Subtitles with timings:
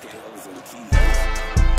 [0.00, 1.69] Skills and keys.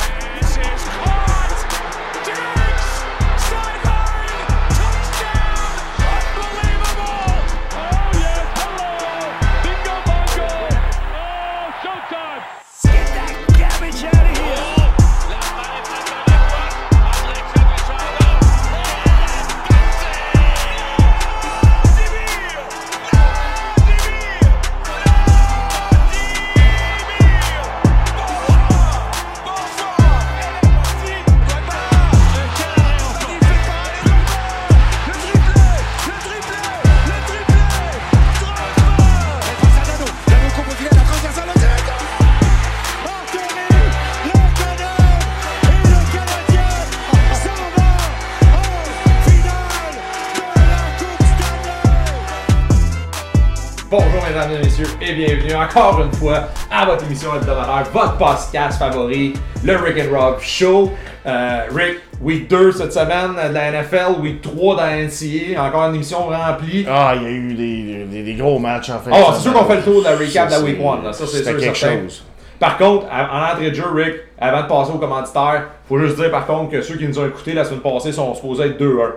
[55.64, 59.34] Encore une fois à votre émission hebdomadaire, votre podcast favori,
[59.64, 60.92] le Rick and Rob Show.
[61.26, 65.84] Euh, Rick, week 2 cette semaine de la NFL, week 3 dans la NCA, encore
[65.90, 66.86] une émission remplie.
[66.90, 69.12] Ah, il y a eu des, des, des gros matchs en fait.
[69.14, 71.14] Oh, c'est sûr qu'on fait le tour de la recap de la week 1, là.
[71.14, 72.02] ça c'est sûr quelque certain.
[72.03, 72.23] chose.
[72.59, 76.31] Par contre, en entrée de jeu, Rick, avant de passer aux commanditaires, faut juste dire
[76.31, 79.12] par contre que ceux qui nous ont écoutés la semaine passée sont supposés être 2-1.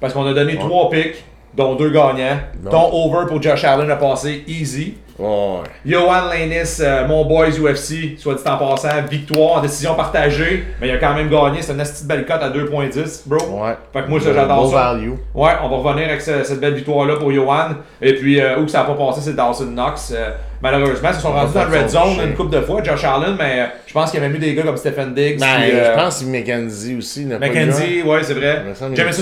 [0.00, 2.38] Parce qu'on a donné 3 picks, dont 2 gagnants.
[2.62, 2.70] Non.
[2.70, 4.94] Ton over pour Josh Allen a passé easy.
[5.18, 5.60] Ouais.
[5.86, 10.88] Johan Lanis, euh, mon boys UFC, soit dit en passant, victoire en décision partagée, mais
[10.88, 11.62] il a quand même gagné.
[11.62, 13.62] C'est une petite belle cote à 2.10, bro.
[13.64, 13.72] Ouais.
[13.92, 14.92] Fait que moi, ça, j'adore ça.
[14.92, 15.10] value.
[15.34, 17.68] Ouais, on va revenir avec ce- cette belle victoire-là pour Johan.
[18.02, 20.12] Et puis, euh, où ça n'a pas passé, c'est Dawson Knox.
[20.14, 23.04] Euh, malheureusement, ils se sont rendus dans le red zone une couple de fois, Josh
[23.04, 25.40] Allen, mais je pense qu'il y avait eu des gars comme Stephen Diggs.
[25.40, 28.62] Ben, puis, je pense que Mackenzie aussi n'a pas McKenzie, ouais, c'est vrai.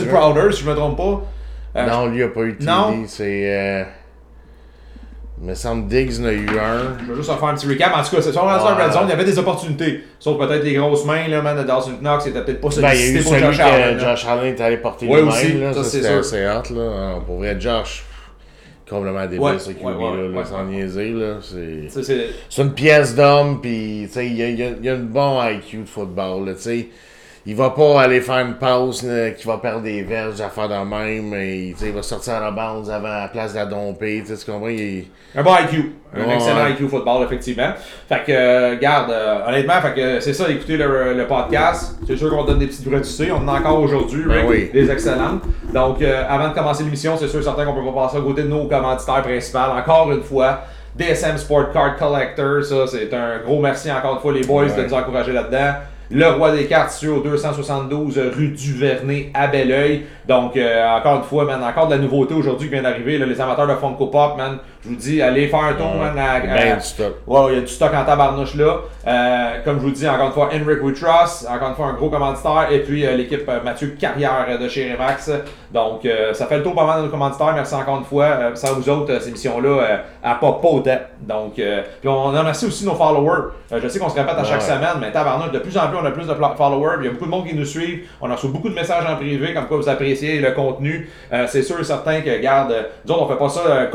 [0.06, 1.22] A Crowder, si je me trompe pas.
[1.87, 3.05] Non, lui a pas eu de Non.
[3.06, 3.87] C'est.
[5.47, 6.97] Il me semble Diggs en a eu un.
[7.06, 7.95] Je vais juste faire un petit recap.
[7.95, 8.53] En tout cas, c'est sur Ouais.
[8.55, 10.03] red zone, il y avait des opportunités.
[10.19, 13.19] Sauf peut-être les grosses mains, là, man, de Dawson Knox, était peut-être pas Ben, sollicité
[13.19, 13.98] eu pour celui Josh Allen.
[14.00, 15.75] Josh Allen est allé porter Ouais, lui-même.
[15.75, 16.91] ça, Ça, c'est assez hot, là.
[16.97, 18.04] Ah, Pour vrai, Josh,
[18.88, 20.44] complètement débile, Ouais, ce QB, ouais, ouais, là, ouais, là, ouais.
[20.47, 21.34] sans niaiser, là.
[21.43, 21.91] C'est...
[21.91, 24.84] Ça, c'est- C'est une pièce d'homme, puis tu sais, il y a, y a- il
[24.84, 26.88] y a un bon IQ de football, là, tu sais.
[27.47, 30.66] Il va pas aller faire une passe là, qui va perdre des verges à faire
[30.66, 31.31] de même,
[31.78, 32.47] sais, il va sortir à la
[32.91, 34.69] avant la place de la domper, tu comprends?
[34.69, 35.05] Il
[35.37, 35.93] Un bon IQ.
[36.16, 36.34] Un Ouais.
[36.37, 37.71] excellent IQ football, effectivement.
[38.09, 41.99] Fait que, euh, garde, euh, honnêtement, fait que c'est ça, écoutez le, le podcast.
[42.06, 43.31] C'est sûr qu'on donne des petites gratuités.
[43.31, 44.71] On en a encore aujourd'hui, Ben oui.
[44.72, 45.43] des excellentes.
[45.72, 48.21] Donc, euh, avant de commencer l'émission, c'est sûr et certain qu'on peut pas passer à
[48.22, 49.59] côté de nos commanditaires principaux.
[49.59, 50.60] Encore une fois,
[50.97, 52.62] DSM Sport Card Collector.
[52.65, 55.75] Ça, c'est un gros merci encore une fois, les boys, de nous encourager là-dedans.
[56.16, 60.04] Le roi des cartes sur au 272 rue du Vernet à Belleuil.
[60.28, 63.19] Donc, euh, encore une fois, man, encore de la nouveauté aujourd'hui qui vient d'arriver.
[63.19, 66.11] Les amateurs de Funko Pop, man, je vous dis, allez faire un tour, Ouais.
[66.15, 67.15] man, à- Ben à- du stock.
[67.27, 68.77] Ouais, il y a du stock en tabarnouche là.
[69.06, 71.93] Euh, comme je vous dis, encore une fois, Henrik We Trust, encore une fois, un
[71.95, 72.69] gros commanditaire.
[72.71, 75.31] Et puis euh, l'équipe euh, Mathieu Carrière de chez Remax.
[75.72, 77.53] Donc, euh, ça fait le tour pas mal de nos commanditaires.
[77.55, 78.27] Merci encore une fois.
[78.55, 79.19] Sans vous autres, euh,
[80.22, 80.99] elle n'a pas pas autant.
[81.21, 83.49] Donc, puis on remercie aussi nos followers.
[83.77, 84.66] Je sais qu'on se répète à chaque Ouais.
[84.66, 86.97] semaine, mais tabarnouche, de plus en plus, on a plus de followers.
[87.01, 88.06] Il y a beaucoup de monde qui nous suivent.
[88.21, 91.11] On a reçu beaucoup de messages en privé, comme quoi vous appréciez le contenu.
[91.49, 93.87] C'est sûr et certain que, regarde, euh, nous autres, on fait pas ça euh,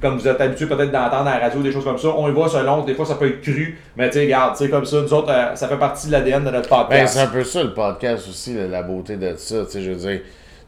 [0.00, 2.08] comme vous êtes habitué peut-être d'entendre à la radio, des choses comme ça.
[2.16, 4.64] On y va selon, des fois ça peut être cru, mais tu sais, regarde, tu
[4.64, 7.14] sais, comme ça, nous autres, euh, ça fait partie de l'ADN de notre Ben, podcast.
[7.14, 9.96] c'est un peu ça le podcast aussi, la beauté de ça, tu sais, je veux
[9.96, 10.20] dire.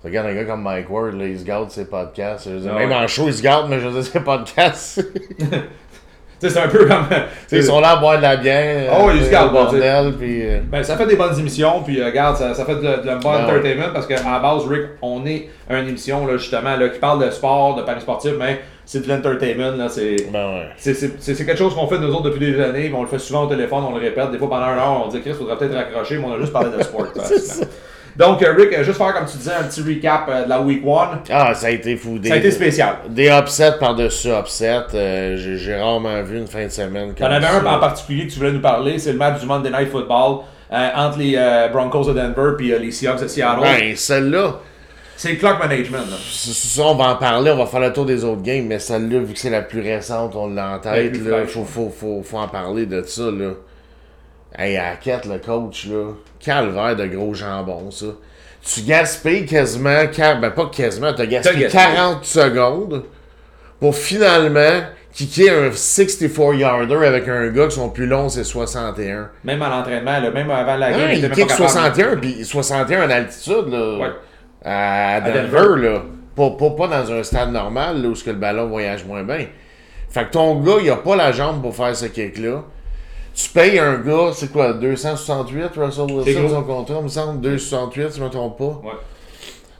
[0.04, 2.48] Regarde un gars comme Mike Ward, là, il se garde ses podcasts.
[2.48, 4.18] Je veux dire, Ah même en show, il se garde, mais je veux dire, ses
[4.18, 5.00] podcasts.
[6.40, 7.06] C'est un peu comme.
[7.52, 8.92] Ils sont là à boire de la bière.
[9.00, 10.42] Oh, ils se gardent, au bordel, puis.
[10.44, 13.06] euh, Ben, ça fait des bonnes émissions, puis euh, regarde, ça, ça fait de, de
[13.06, 13.58] la bonne Ben ouais.
[13.60, 17.24] entertainment parce qu'à la base, Rick, on est une émission là, justement là, qui parle
[17.24, 19.76] de sport, de paris sportif, mais c'est de l'entertainment.
[19.76, 20.68] là, C'est Ben ouais.
[20.76, 23.44] c'est- c'est quelque chose qu'on fait nous autres depuis des années, on le fait souvent
[23.44, 24.30] au téléphone, on le répète.
[24.30, 26.52] Des fois pendant une heure, on dit Chris, faudrait peut-être raccrocher, mais on a juste
[26.52, 27.06] parlé de sport.
[28.14, 30.60] Donc, euh, Rick, euh, juste faire comme tu disais un petit recap euh, de la
[30.60, 31.20] week 1.
[31.30, 32.18] Ah, ça a été fou.
[32.18, 32.96] Des, Ça a été spécial.
[33.08, 34.82] Des upsets par-dessus upsets.
[34.94, 37.60] euh, J'ai j'ai rarement vu une fin de semaine T'en comme avais ça.
[37.60, 40.40] un en particulier que tu voulais nous parler, c'est le match du Monday Night Football
[40.70, 43.62] euh, entre les euh, Broncos de Denver et les Seahawks de Seattle.
[43.62, 44.56] Ben, celle-là,
[45.22, 46.10] C'est le clock management.
[46.10, 46.16] là.
[46.28, 49.20] ça, on va en parler, on va faire le tour des autres games, mais celle-là,
[49.20, 52.38] vu que c'est la plus récente, on l'a en tête, là, faut, faut, faut, faut
[52.38, 53.50] en parler de ça, là.
[54.58, 56.08] Hey, à la quête, le coach, là,
[56.40, 58.06] calvaire de gros jambon, ça.
[58.64, 61.84] Tu gaspilles quasiment, qua- ben pas quasiment, t'as gaspillé gaspillé.
[61.94, 63.04] 40 secondes
[63.78, 64.82] pour finalement
[65.12, 69.30] kicker un 64-yarder avec un gars qui son plus long, c'est 61.
[69.44, 71.68] Même à l'entraînement, même avant la game, Ah, il kick pas capable.
[71.70, 73.98] 61, puis 61 en altitude, là.
[73.98, 74.10] Ouais.
[74.64, 75.82] À Denver, Denver.
[75.82, 76.02] là.
[76.34, 79.22] Pas, pas, pas dans un stade normal, là, où ce que le ballon voyage moins
[79.22, 79.46] bien.
[80.08, 82.64] Fait que ton gars, il a pas la jambe pour faire ce kick-là.
[83.34, 88.10] Tu payes un gars, c'est quoi, 268 Russell Wilson, son contrat, il me semble, 268
[88.10, 88.80] si je ne me trompe pas.
[88.84, 88.92] Ouais.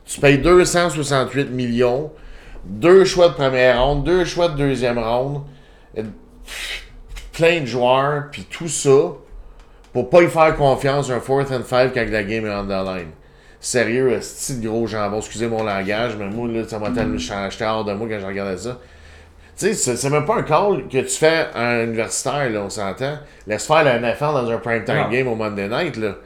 [0.07, 2.11] Tu payes 268 millions,
[2.65, 5.43] deux choix de première ronde, deux choix de deuxième ronde,
[7.33, 9.13] plein de joueurs, puis tout ça
[9.93, 12.87] pour pas y faire confiance un fourth and five quand la game est on the
[12.87, 13.11] line.
[13.65, 17.85] Sérieux, de gros jambon, excusez mon langage, mais moi, là, ça m'a tellement j'étais hors
[17.85, 18.77] de moi quand je regardais ça.
[19.57, 22.71] Tu sais, c'est- même pas un call que tu fais à un universitaire, là, on
[22.71, 23.19] s'entend.
[23.47, 25.09] Laisse faire la NFL dans un prime time Non.
[25.11, 26.17] game au Monday night, là.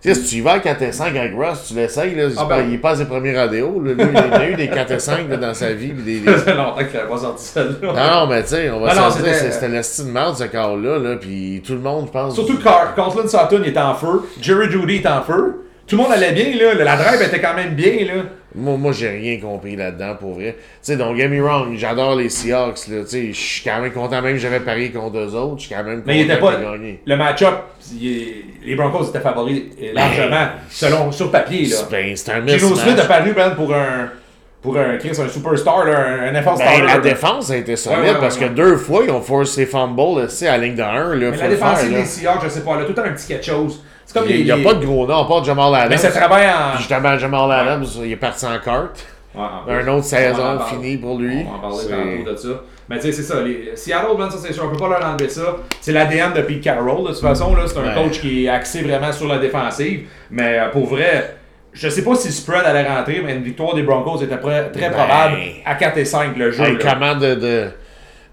[0.00, 2.28] Tu sais, si tu y vas à 4 et 5 avec Ross, tu l'essayes, là.
[2.38, 2.70] Ah ben.
[2.70, 3.92] Il passe des premiers radéos, là.
[3.92, 5.90] Lui, il a eu des 4 et 5 là, dans sa vie.
[5.92, 7.50] des, des- Ça longtemps qu'il n'avait pas sorti.
[7.82, 10.10] Non, non, mais tu sais, on va se dire, c'était- c'est- c'était le style de
[10.12, 11.16] merde, ce call-là, là.
[11.16, 12.34] Puis tout le monde, pense.
[12.34, 15.66] Surtout que Car- Cortland Sutton il était en feu, Jerry Judy est en feu.
[15.90, 16.74] Tout le monde allait bien, là.
[16.84, 18.22] La drive était quand même bien, là.
[18.54, 20.54] Moi, moi j'ai rien compris là-dedans, pour vrai.
[20.56, 23.02] Tu sais, don't get me wrong, j'adore les Seahawks, là.
[23.02, 25.66] Tu sais, je suis quand même content, même que j'avais parié contre eux autres, je
[25.66, 26.54] suis quand même content Mais il était pas.
[26.54, 27.00] gagné.
[27.04, 27.54] Le match-up,
[28.00, 31.76] les Broncos étaient favoris euh, largement, selon sur papier, là.
[31.90, 32.80] Ben, c'est un mismatch.
[32.80, 34.10] Smith a paru, man, pour un.
[34.62, 36.98] Pour un Chris, un superstar, là, un, NFL Ben, la là.
[36.98, 40.44] défense a été solide Ouais, ouais, parce que deux fois, ils ont forcé fumble à
[40.44, 40.84] la ligne de 1.
[40.84, 41.98] Là, Mais la le faire, défensive là.
[42.00, 43.82] des Seahawks, je sais pas, a tout le temps un petit quelque chose.
[44.12, 45.88] C'est comme Il n'y a les- pas de gros nom, à part Jamal Adams.
[45.90, 46.70] Mais ça travaille en.
[46.74, 49.06] Puis justement, Jamal Adams, il est parti en carte.
[49.34, 49.70] Ouais, en.
[49.70, 51.44] Un autre saison finie pour lui.
[51.46, 52.48] On va en parler tantôt de ça.
[52.88, 53.40] Mais tu sais, c'est ça.
[53.40, 53.70] Les...
[53.76, 55.42] Seattle, man, ça c'est sûr, on peut pas leur enlever ça.
[55.80, 57.02] C'est l'ADN de Pete Carroll.
[57.04, 57.94] De toute façon, là, c'est un Ouais.
[58.02, 60.08] coach qui est axé vraiment sur la défensive.
[60.32, 61.36] Mais euh, pour vrai,
[61.72, 64.70] je sais pas si le spread allait rentrer, mais une victoire des Broncos était très,
[64.72, 64.92] très Ben.
[64.92, 66.64] probable à 4 et 5 le jeu.
[66.64, 67.68] Hey, comment de, de,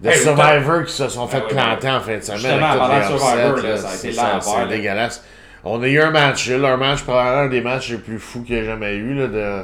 [0.02, 2.40] de Hey, Survivors qui se sont fait Ah oui, planter en fin de semaine.
[2.40, 5.24] Justement, avec pendant Survivor, là, ça a été c'est- dégueulasse.
[5.64, 8.44] On a eu un match, là, un match probablement un des matchs les plus fous
[8.44, 9.14] qu'il y a jamais eu.
[9.14, 9.62] Là, de...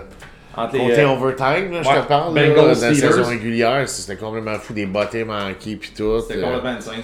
[0.56, 4.74] Côté euh, overtime, là, je te parle, là, de la saison régulière, c'était complètement fou,
[4.74, 6.22] des bottées manquées pis tout.
[6.22, 7.02] C'était euh, complètement insane.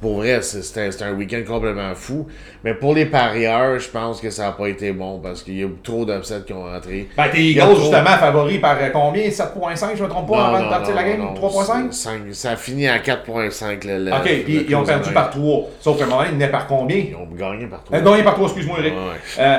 [0.00, 2.26] Pour vrai, c'était un week-end complètement fou.
[2.64, 5.62] Mais pour les parieurs, je pense que ça n'a pas été bon parce qu'il y
[5.62, 7.08] a eu trop d'upsets qui ont rentré.
[7.16, 9.28] Ben, tes Eagles, trop- justement, favoris par euh, combien?
[9.28, 11.20] 7.5, je me trompe pas, avant de partir la game?
[11.34, 13.84] 3.5 c'est- cinq- Ça a fini à 4.5.
[13.84, 15.64] le- le- Ok, puis ils ont perdu par 3.
[15.80, 16.96] Sauf qu'à un moment, ils venaient par combien?
[16.96, 17.92] Ils ont gagné partout.
[17.94, 18.92] Euh, gagné par 3, excuse-moi, Eric.
[18.94, 19.00] Ouais.
[19.40, 19.56] Euh,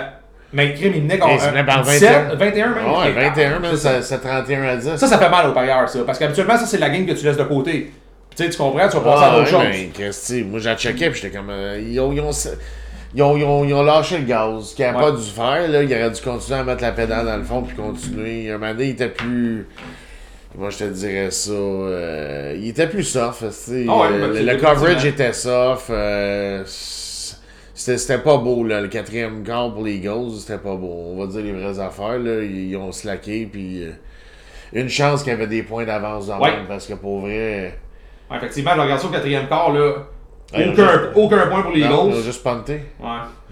[0.54, 2.36] mais Crime, il venait ils venaient par 17, 21.
[2.36, 2.86] 21 même.
[2.86, 4.02] Ouais, Ok, 21, mais c'est ça.
[4.02, 4.96] c'est 31 à 10.
[4.96, 6.00] Ça, ça fait mal aux parieurs, ça.
[6.06, 7.92] Parce qu'habituellement, ça, c'est la game que tu laisses de côté.
[8.40, 9.64] Tu sais, tu comprends, tu vas passer à ouais, choses.
[9.70, 11.50] mais Christy, moi j'ai checké puis j'étais comme.
[11.50, 12.32] euh, ils, ont, ils, ont,
[13.14, 14.76] ils, ont, ils, ont, ils ont lâché le gaz.
[14.80, 15.04] N'avaient Ouais.
[15.04, 17.64] pas dû faire, là, ils auraient dû continuer à mettre la pédale dans le fond
[17.64, 18.50] puis continuer.
[18.50, 19.68] Un moment donné, il était plus.
[20.56, 21.52] Moi je te dirais ça.
[21.52, 23.44] euh, il était plus soft.
[23.44, 23.48] Ah
[23.98, 25.90] ouais, ben, le, coverage était soft.
[25.90, 28.80] euh, c'était c'était pas beau, là.
[28.82, 31.14] Le quatrième quart pour les Eagles, c'était pas beau.
[31.14, 32.42] On va dire les vraies affaires, là.
[32.42, 33.84] Ils, ils ont slacké, puis.
[33.84, 33.92] euh,
[34.72, 36.52] une chance qu'il y avait des points d'avance dans Ouais.
[36.52, 37.78] même, parce que pour vrai.
[38.30, 39.94] Ouais, effectivement, je regarde ça au quatrième quart, là.
[40.54, 42.24] Ouais, Aucun, juste- aucun point pour les non, Ils ont Eagles.
[42.24, 42.74] juste punté.
[43.00, 43.08] Ouais.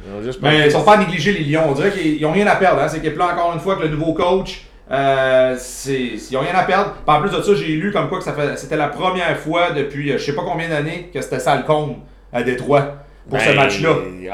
[0.06, 1.64] Ils ont juste Mais ils sont pas à négliger les Lions.
[1.70, 2.82] On dirait qu'ils n'ont rien à perdre.
[2.82, 2.88] Hein.
[2.88, 6.64] Cette équipe-là, encore une fois, avec le nouveau coach, euh, c'est- ils n'ont rien à
[6.64, 6.94] perdre.
[7.06, 9.38] Puis en plus de ça, j'ai lu comme quoi que ça fait, c'était la première
[9.38, 11.98] fois depuis euh, je sais pas combien d'années que c'était Salcombe
[12.34, 12.96] à Détroit
[13.30, 13.90] pour ce Ben, match-là.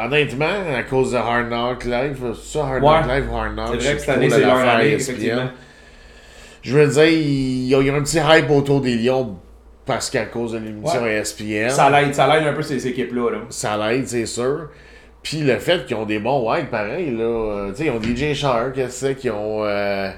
[0.06, 0.46] Honnêtement,
[0.78, 2.90] à cause de Hard Knock Live, c'est ça, Hard Ouais.
[3.02, 3.68] Knock Live ou Hard Knock?
[3.74, 5.50] C'est je vrai que cette année, c'est leur année, effectivement.
[6.62, 9.36] Je veux dire, il y a, il y a un petit hype autour des Lions
[9.86, 11.16] parce qu'à cause de l'émission Ouais.
[11.16, 11.70] ESPN.
[11.70, 13.32] Ça l'aide, ça l'aide un peu ces équipes-là.
[13.32, 13.38] Là.
[13.50, 14.70] ça l'aide, c'est sûr.
[15.22, 17.24] Puis le fait qu'ils ont des bons whites, pareil, là.
[17.24, 19.64] euh, tu sais, ils ont DJ Shark, qu'est-ce que c'est, qu'ils ont.
[19.66, 20.10] Euh,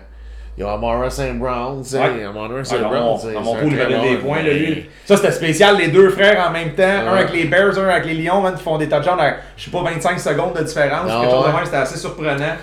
[0.58, 1.38] ils ont Amara St.
[1.38, 2.00] Brown, tu sais.
[2.00, 2.24] Ouais.
[2.24, 2.80] Amara Ah, St.
[2.80, 4.42] Brown, tu sais, mon un il des points.
[4.42, 4.90] Là, lui.
[5.06, 5.78] Ça, c'était spécial.
[5.78, 6.84] Les deux frères en même temps.
[6.84, 9.66] Un avec les Bears, un avec les Lions, man, qui font des touchdowns à, je
[9.66, 11.10] sais pas, 25 secondes de différence.
[11.12, 12.56] Ah quelque chose de même, c'était assez surprenant.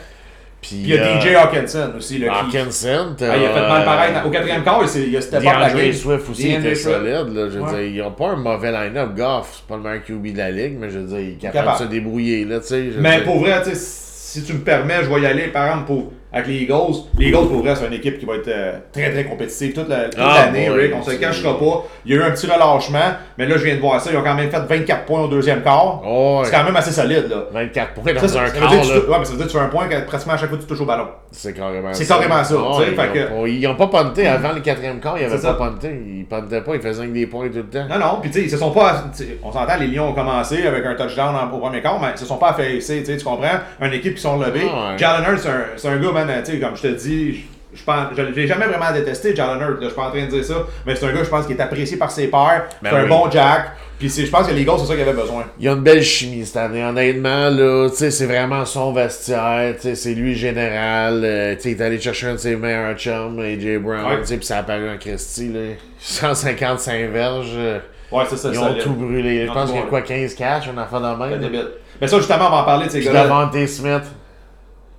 [0.62, 2.18] Puis il y a euh, DJ Hawkinson aussi.
[2.18, 4.14] Là, qui, Hawkinson, Ah, il a fait mal pareil.
[4.24, 5.92] Au quatrième quart, il y a step up la game.
[5.92, 7.04] Swift aussi DeAndre était solide.
[7.34, 7.70] Là, je veux Ouais.
[7.70, 9.10] dire, ils ont pas un mauvais line-up.
[9.16, 11.32] Goff, c'est pas le meilleur QB de la ligue, mais je veux dire, il est
[11.32, 11.78] capable, Capable.
[11.80, 12.44] de se débrouiller.
[12.44, 13.24] Là, tu sais, je Mais dire.
[13.24, 16.62] pour vrai, si tu me permets, je vais y aller, par exemple, pour, avec les
[16.62, 16.74] Eagles.
[17.18, 19.88] Les Eagles, pour vrai, c'est une équipe qui va être euh, très, très compétitive toute
[19.88, 20.92] la- Ah, l'année, Rick.
[20.98, 21.84] On se le cachera pas.
[22.04, 22.98] Il y a eu un petit relâchement,
[23.38, 24.10] mais là, je viens de voir ça.
[24.12, 26.02] Ils ont quand même fait 24 points au deuxième quart.
[26.06, 26.40] Oh.
[26.44, 27.44] C'est quand même assez solide, là.
[27.52, 28.96] 24 points dans Ça, ça, un ça quart, que tu, là.
[29.10, 30.58] ouais, mais ça veut dire que tu fais un point que pratiquement à chaque fois
[30.58, 31.06] tu touches au ballon.
[31.30, 34.26] C'est carrément C'est carrément ça, Oh, ils, fait ont que- pas, ils ont pas punté
[34.26, 35.54] avant le quatrième quart, ils avaient C'est pas ça.
[35.54, 35.88] punté.
[36.06, 37.86] Ils puntaient pas, ils faisaient que des points tout le temps.
[37.88, 39.04] Non, non, puis tu sais, ils se sont pas.
[39.42, 42.26] On s'entend, les Lions ont commencé avec un touchdown au premier quart, mais ils se
[42.26, 43.46] sont pas affaissés, tu comprends?
[43.80, 44.66] Une équipe qui sont levés.
[44.72, 44.96] Ah.
[44.96, 47.40] Jalen Hurts, c'est un, c'est un gars, man, tu sais, comme je te dis, je-
[47.74, 50.24] je pense, je l'ai jamais vraiment détesté, Jalen Hurts, là, je suis pas en train
[50.26, 50.54] de dire ça,
[50.86, 53.06] mais c'est un gars, je pense, qui est apprécié par ses pairs, Ben c'est un
[53.06, 55.44] bon Jack, puis je pense que les gars, c'est ça qu'ils avaient besoin.
[55.58, 58.92] Il y a une belle chimie cette année, honnêtement, là, tu sais, c'est vraiment son
[58.92, 62.36] vestiaire, tu sais, c'est lui général, euh, tu sais, il est allé chercher un de
[62.38, 64.20] ses meilleurs chums, AJ Brown, Ouais.
[64.20, 65.60] tu sais, puis ça a apparu en Christie, là,
[65.98, 67.78] 155 verges, euh,
[68.10, 69.46] Ouais, c'est ça, Ils ont tout brûlé.
[69.46, 71.68] Je pense qu'il y a quoi, 15 cash, on a fait de débile.
[71.98, 73.24] Mais ça, justement, on va en parler de ces gars-là.
[73.24, 74.02] Devante Smith,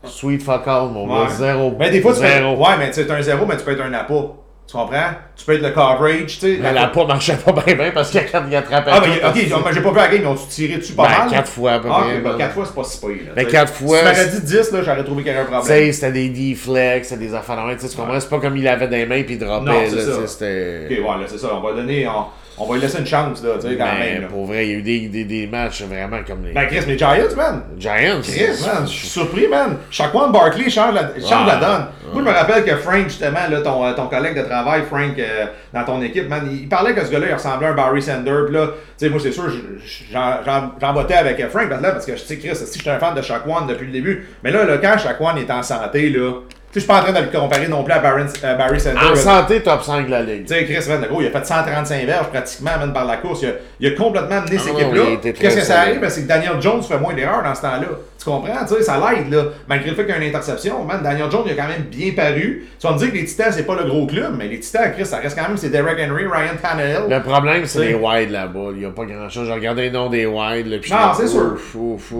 [0.05, 1.25] sweet fuck all, mon Ouais.
[1.27, 1.73] gars, zéro.
[1.79, 2.55] Mais des fois, tu zéro.
[2.57, 4.33] Ouais, mais tu sais, t'es un zéro, mais tu peux être un appât.
[4.65, 5.09] Tu comprends?
[5.35, 6.57] Tu peux être le coverage, tu sais.
[6.61, 8.91] Mais la peau marchait pas bien, bien parce qu'il y a 4 attrapés.
[8.93, 11.09] Ah, mais ok, mais j'ai pas vu la game, ils ont tiré dessus pas Ben,
[11.19, 11.29] mal.
[11.29, 12.37] quatre fois, à peu Ah, près, ok, ben, man.
[12.37, 13.09] 4 fois, c'est pas si pire.
[13.09, 13.55] là, Mais tu sais.
[13.57, 15.51] quatre fois, Si tu c'est- dit 10, là, j'aurais trouvé qu'il y avait un Tu
[15.51, 15.77] problème.
[15.77, 18.19] sais, c'était des deflects, c'était des affaires de tu sais, tu comprends?
[18.19, 20.85] C'est pas comme il avait des mains puis il Non, là, c'est tu sais, c'était...
[20.85, 21.49] Ok, ouais, là, c'est ça.
[21.53, 22.07] On va donner.
[22.07, 22.25] On,
[22.57, 24.21] on va lui laisser une chance, là, tu sais, quand Mais même.
[24.23, 24.27] là.
[24.27, 26.81] pour vrai, il y a eu des, des, des matchs vraiment comme les Ben, Chris,
[26.87, 27.63] mais Giants, man.
[27.77, 28.21] Giants?
[28.21, 29.77] Chris, man, je suis surpris, man.
[29.89, 31.85] Shaquan Barkley change la, change la Ah, donne.
[32.13, 35.17] Moi, je me rappelle que Frank, justement, là, ton, euh, ton collègue de travail, Frank,
[35.17, 37.73] euh, dans ton équipe, man, il, il parlait que ce gars-là, il ressemblait à un
[37.73, 38.45] Barry Sanders.
[38.45, 42.11] Puis là, tu sais, moi, c'est sûr, je- j'en- votais avec euh, Frank, parce que
[42.11, 44.77] tu sais, Chris, si j'étais un fan de Shaquan depuis le début, mais là, là
[44.77, 46.33] quand Shaquan est en santé, là,
[46.73, 49.11] je suis pas en train de le comparer non plus à Barry, euh, Barry Sanders.
[49.11, 50.45] En santé, top 5 de la ligue.
[50.45, 53.41] Tu sais, Chris, le gros, il a fait 135 verges pratiquement, même par la course.
[53.43, 55.31] Il a, il a complètement cette Ah non, équipe-là.
[55.39, 55.99] Qu'est-ce que ça arrive?
[55.99, 57.87] Ben, c'est que Daniel Jones fait moins d'erreurs dans ce temps-là.
[58.23, 58.65] Tu comprends?
[58.65, 59.43] Tu sais, ça l'aide, là.
[59.67, 61.83] Malgré le fait qu'il y a une interception, man, Daniel Jones, il a quand même
[61.91, 62.65] bien paru.
[62.79, 64.91] Tu vas me dire que les Titans, c'est pas le gros club, mais les Titans,
[64.93, 67.09] Chris, ça reste quand même, c'est Derek Henry, Ryan Tannehill.
[67.09, 68.69] Le problème, c'est les wide là-bas.
[68.71, 69.45] Il n'y a pas grand-chose.
[69.47, 70.67] J'ai regardé les noms des wide.
[70.67, 71.57] Là, puis Non, c'est sûr.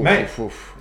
[0.03, 0.25] Mais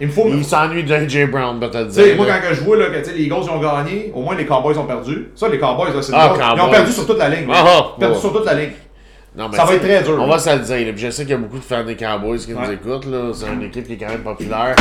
[0.01, 1.27] il me faut- Il s'ennuie de J.
[1.27, 3.13] Brown, peut te le Tu sais, moi, quand que je vois là, que tu sais,
[3.13, 5.29] les Eagles ils ont gagné, au moins les Cowboys ont perdu.
[5.37, 6.33] Ça, les Cowboys, là, c'est Ah.
[6.57, 7.47] Ils ont perdu sur toute la ligne.
[7.53, 8.21] Ah, ah, perdu ouais.
[8.21, 8.71] sur toute la ligne.
[9.35, 10.93] Non, mais Ça va être très dur, On va se le dire.
[10.95, 13.07] puis je sais qu'il y a beaucoup de fans des Cowboys qui nous écoutent.
[13.07, 13.33] là.
[13.35, 14.77] C'est une équipe qui est quand même populaire.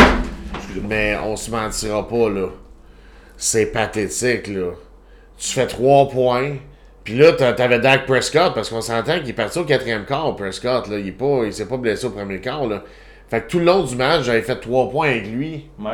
[0.88, 2.48] Mais on se mentira pas, là.
[3.38, 4.72] C'est pathétique, là.
[5.38, 6.56] Tu fais 3 points.
[7.04, 10.36] Puis là, t'a- t'avais Dak Prescott, parce qu'on s'entend qu'il est parti au quatrième quart,
[10.36, 10.88] Prescott.
[10.88, 11.00] Là.
[11.00, 12.68] Il est pas, il s'est pas blessé au premier quart.
[12.68, 12.84] Là.
[13.30, 15.70] Fait que tout le long du match, j'avais fait 3 points avec lui.
[15.80, 15.94] Ouais.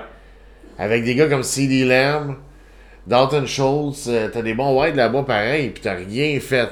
[0.79, 1.85] Avec des gars comme C.D.
[1.85, 2.35] Lamb,
[3.05, 6.69] Dalton Schultz, euh, t'as des bons wide là-bas pareil, puis t'as rien fait.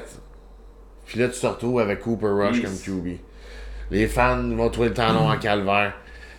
[1.06, 2.64] Puis là, tu te retrouves avec Cooper Rush Yes.
[2.64, 3.18] comme QB.
[3.90, 5.92] Les fans vont trouver le long en calvaire.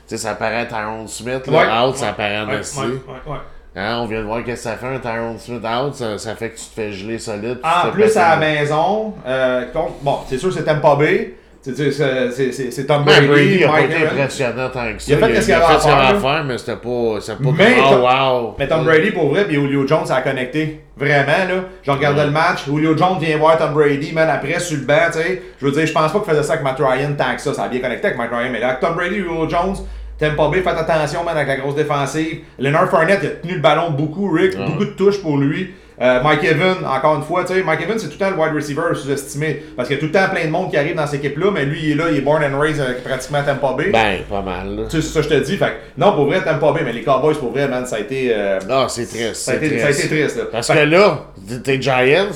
[0.08, 2.80] Tu sais, ça paraît Tyrone Smith, là, out, ça paraît Nasty.
[2.80, 3.38] ouais, ouais, ouais.
[3.76, 6.36] Hein, on vient de voir qu'est-ce que ça fait un Tyrone Smith out, ça, ça
[6.36, 7.60] fait que tu te fais geler solide.
[7.62, 11.36] puis En plus, à la maison, euh, contre- bon, c'est sûr, c'est Tampa Bay.
[11.76, 15.12] C'est- Tom Ben, Brady, Brady, il a pas été impressionnant tant que ça.
[15.12, 16.58] Il a fait qu'est-ce qu'il avait fait à ce qu'il avait faire, à faire, mais
[16.58, 18.56] c'était pas, c'était pas Mais Tom- oh wow.
[18.60, 20.82] Mais Tom Brady, pour vrai, puis Julio Jones, ça a connecté.
[20.96, 21.56] Vraiment, là.
[21.84, 22.66] Je regardais le match.
[22.66, 25.42] Julio Jones vient voir Tom Brady, man, après, sur le banc, tu sais.
[25.60, 27.54] Je veux dire, je pense pas qu'il faisait ça avec Matt Ryan tant que ça.
[27.54, 28.50] Ça a bien connecté avec Matt Ryan.
[28.52, 29.76] Mais là, avec Tom Brady, Julio Jones,
[30.20, 32.40] Tampa Bay, faites attention, man, avec la grosse défensive.
[32.58, 34.54] Leonard Fournette, il a tenu le ballon beaucoup, Rick.
[34.58, 34.66] Ouais.
[34.66, 35.74] Beaucoup de touches pour lui.
[36.00, 38.38] Euh, Mike Evans, encore une fois, tu sais, Mike Evans, c'est tout le temps le
[38.40, 39.64] wide receiver sous-estimé.
[39.76, 41.50] Parce qu'il y a tout le temps plein de monde qui arrive dans cette équipe-là,
[41.52, 43.90] mais lui, il est là, il est born and raised avec pratiquement Tampa Bay.
[43.92, 44.84] Ben, pas mal, là.
[44.90, 45.58] Tu sais, c'est ça que je te dis.
[45.58, 48.00] Fait que, non, pour vrai, Tampa Bay, mais les Cowboys, pour vrai, man, ça a
[48.00, 48.30] été.
[48.32, 49.36] euh, Ah, c'est triste.
[49.36, 50.38] ça, a été, ça a été triste.
[50.38, 50.44] là.
[50.52, 51.20] Parce Fait que là,
[51.64, 52.28] tes Giants,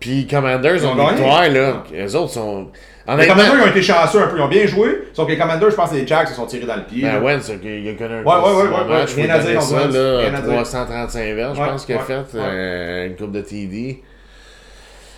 [0.00, 1.82] puis Commanders ont victoire, là.
[1.92, 2.68] Les autres sont.
[3.06, 5.08] Les Commanders ils ont été chanceux un peu, ils ont bien joué.
[5.12, 7.02] Sauf que les Commanders, je pense que les Jacks se sont tirés dans le pied.
[7.02, 7.22] ben.
[7.22, 9.22] Wentz, il a- il a connu un Ouais, ouais, ouais, ouais, match, ouais.
[9.24, 10.52] Rien à dire, ça, là, rien à dire.
[10.54, 12.42] 335 verges, je Ouais, pense qu'il a ouais, fait, ouais.
[12.42, 14.02] euh, une coupe de TD.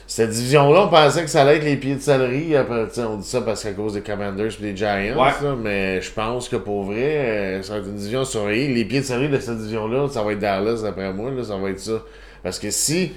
[0.09, 2.01] Cette division-là, on pensait que ça allait être les pieds de
[2.93, 5.15] sais, on dit ça parce qu'à cause des Commanders et des Giants, Ouais.
[5.15, 8.73] là, mais je pense que pour vrai, euh, ça va être une division surveillée.
[8.73, 11.57] Les pieds de céleri de cette division-là, ça va être Dallas, d'après moi, là, ça
[11.57, 12.03] va être ça.
[12.43, 13.13] Parce que si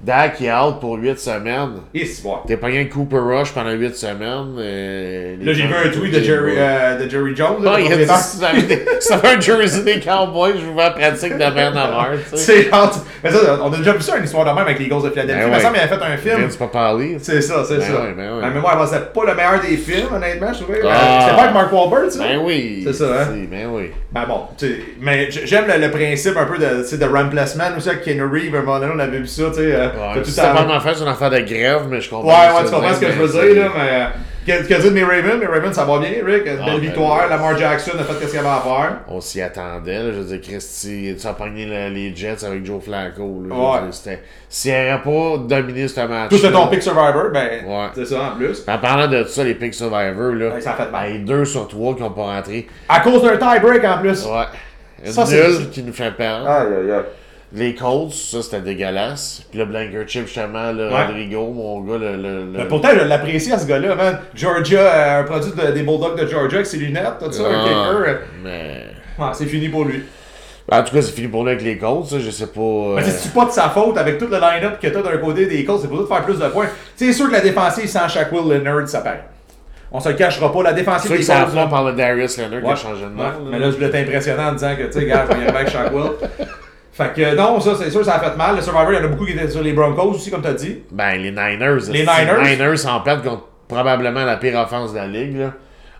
[0.00, 1.80] Dak est out pour 8 semaines.
[2.46, 4.54] T'es pas rien que Cooper Rush pendant 8 semaines.
[4.56, 7.64] euh, Là, j'ai vu un tweet de Jerry, euh, de Jerry Jones.
[7.64, 8.04] là, Ah, il a dit
[9.00, 11.44] si un jersey des Cowboys, je vous mets en pratique de
[12.30, 12.68] tu sais.
[12.68, 12.70] C'est.
[13.24, 15.10] Mais ça, on a déjà vu ça, une histoire de même avec les Eagles de
[15.10, 15.50] Philadelphie.
[15.50, 16.42] Ben Il semble qu'il avait fait un film.
[16.42, 17.16] Vince Papali.
[17.20, 18.00] C'est ça, c'est Ben ça.
[18.00, 18.40] ouais, ben ouais.
[18.40, 20.80] Ma mémoire, c'était pas le meilleur des films, honnêtement, je trouvais.
[20.84, 21.18] Ah.
[21.22, 22.22] C'était pas avec Mark Wahlberg, ça?
[22.22, 22.82] Ben oui.
[22.86, 23.26] C'est ça, hein?
[23.50, 23.90] Ben oui.
[24.12, 27.04] Ben bon, tu sais, mais j'aime le, le principe un peu de, tu sais, de
[27.04, 29.87] remplacement aussi avec Ken Reeves, un moment donné, on avait vu ça, tu sais.
[29.94, 32.10] Ouais, t'as tout C'était pas à- une affaire, c'est une affaire de grève, mais je
[32.10, 32.28] comprends.
[32.28, 33.90] Ouais, ce ouais, que tu comprends ce que je veux dire, là, mais.
[33.92, 34.04] euh,
[34.46, 35.38] Qu'est-ce que dit de mes Ravens?
[35.38, 36.46] Mes Ravens, ça va bien, Rick.
[36.46, 37.20] Une Ah, belle ben victoire.
[37.24, 37.28] oui.
[37.28, 38.92] Lamar Jackson a fait ce qu'il avait à faire.
[39.06, 40.04] On s'y attendait, là.
[40.06, 43.54] Je veux dire, Christy, tu as pogné le- les Jets avec Joe Flacco, là.
[43.54, 43.80] Ouais.
[43.82, 46.30] dire, c'était- S'il n'aurait pas dominé ce match.
[46.30, 47.86] Tout c'est ton pick Survivor, ben, Ouais.
[47.94, 48.64] c'est ça en plus.
[48.66, 50.54] En parlant de ça, les Pick Survivor, là.
[50.54, 51.10] Ouais, ça a fait mal.
[51.12, 52.66] ben, deux sur trois qui n'ont pas rentré.
[52.88, 54.24] À cause d'un tie-break en plus.
[54.24, 54.44] Ouais.
[55.04, 56.48] Une Ça, c'est- nulle qui nous fait perdre.
[56.48, 57.02] Aïe, aïe, aïe.
[57.52, 59.42] Les Colts, ça c'était dégueulasse.
[59.50, 61.06] Puis le Blankership, justement, le Ouais.
[61.06, 62.16] Rodrigo, mon gars, le.
[62.16, 64.18] le, le- Mais pourtant, je l'apprécie à ce gars-là, man.
[64.34, 67.46] Georgia, euh, un produit de- des Bulldogs de Georgia avec ses lunettes, tout ça, un
[67.50, 68.08] Ah, kicker.
[68.08, 68.14] euh,
[68.44, 68.84] Mais.
[69.18, 70.02] ouais, c'est fini pour lui.
[70.70, 72.60] En tout cas, c'est fini pour nous avec les Colts, ça, je sais pas.
[72.60, 75.46] euh, Mais c'est pas de sa faute avec tout le line-up que t'as d'un côté
[75.46, 76.66] des Colts, c'est pour ça de faire plus de points.
[76.96, 79.24] C'est sûr que la défensive sans Shaquille Leonard, ça paraît.
[79.90, 81.56] On se le cachera pas, la C'est défensive des Colts.
[81.56, 83.22] a par le Darius Leonard qui a changé de nom.
[83.22, 83.34] ouais, là.
[83.52, 85.58] mais là, je voulais t'impressionner en disant que, tu sais, gars, je vais y arriver
[85.58, 86.48] avec Shaquille.
[86.98, 88.56] Fait que non, ça, c'est sûr, ça a fait mal.
[88.56, 90.52] Le Survivor, il y en a beaucoup qui étaient sur les Broncos aussi, comme t'as
[90.54, 90.78] dit.
[90.90, 91.88] Ben, les Niners.
[91.92, 92.42] Les Niners.
[92.42, 95.36] Les Niners en perdent contre probablement la pire offense de la ligue.
[95.38, 95.52] Là.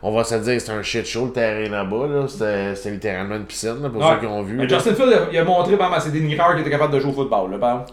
[0.03, 2.07] On va se dire c'est un shit show le terrain là-bas.
[2.09, 2.27] Là.
[2.75, 4.09] C'était, littéralement une piscine là, pour Ouais.
[4.15, 4.69] ceux qui ont vu.
[4.69, 7.15] Justin Field, il a montré par c'est des nigreurs qui étaient capables de jouer au
[7.15, 7.53] football.
[7.53, 7.87] Là, par-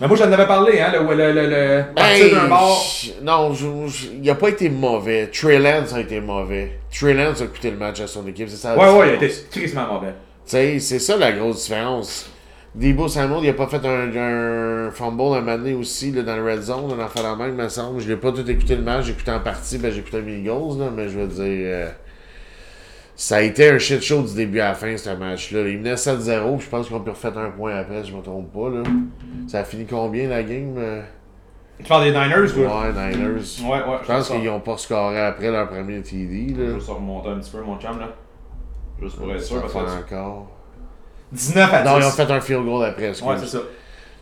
[0.00, 2.84] Mais moi, j'en avais parlé, hein, le, le, le, Ben, d'un bord.
[3.22, 5.28] non, je- je- il a pas été mauvais.
[5.32, 6.78] Trey Lance a été mauvais.
[6.94, 8.48] Trey Lance a coûté le match à son équipe.
[8.48, 8.76] C'est ça.
[8.76, 10.12] Ouais, ouais, il a été tristement mauvais.
[10.48, 12.30] Tu sais, c'est ça la grosse différence.
[12.74, 16.36] Debo Samuel, il a pas fait un, un fumble un moment donné aussi là, dans
[16.36, 18.00] le red zone, dans fait la même, me semble.
[18.00, 20.40] Je l'ai pas tout écouté le match, j'ai écouté en partie, ben j'ai écouté mes
[20.42, 21.44] goals, là, mais je veux dire.
[21.44, 21.90] euh,
[23.16, 25.68] ça a été un shit show du début à la fin, ce match-là.
[25.68, 28.52] Il menait 7-0, puis je pense qu'on peut refaire un point après, je me trompe
[28.52, 28.70] pas.
[28.70, 28.82] Là.
[29.48, 31.02] Ça a fini combien la game euh?
[31.78, 32.82] Tu parles des Niners, quoi?
[32.82, 33.42] Ouais, Niners.
[33.62, 33.98] Ouais, ouais.
[34.02, 36.54] Je pense qu'ils ont pas scoré après leur premier TD.
[36.56, 36.68] Je Là.
[36.68, 38.08] vais juste remonter un petit peu, mon chum, là.
[39.02, 40.14] Juste pour être sûr, parce que...
[40.14, 40.46] encore.
[41.32, 41.88] 19 à 10.
[41.88, 43.08] Non, ils ont fait un field goal après.
[43.08, 43.58] Ouais, c'est ça.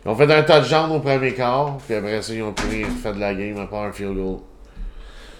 [0.05, 3.13] Ils ont fait un touchdown au premier quart, puis après ça, ils ont rien fait
[3.13, 4.37] de la game à part un field goal.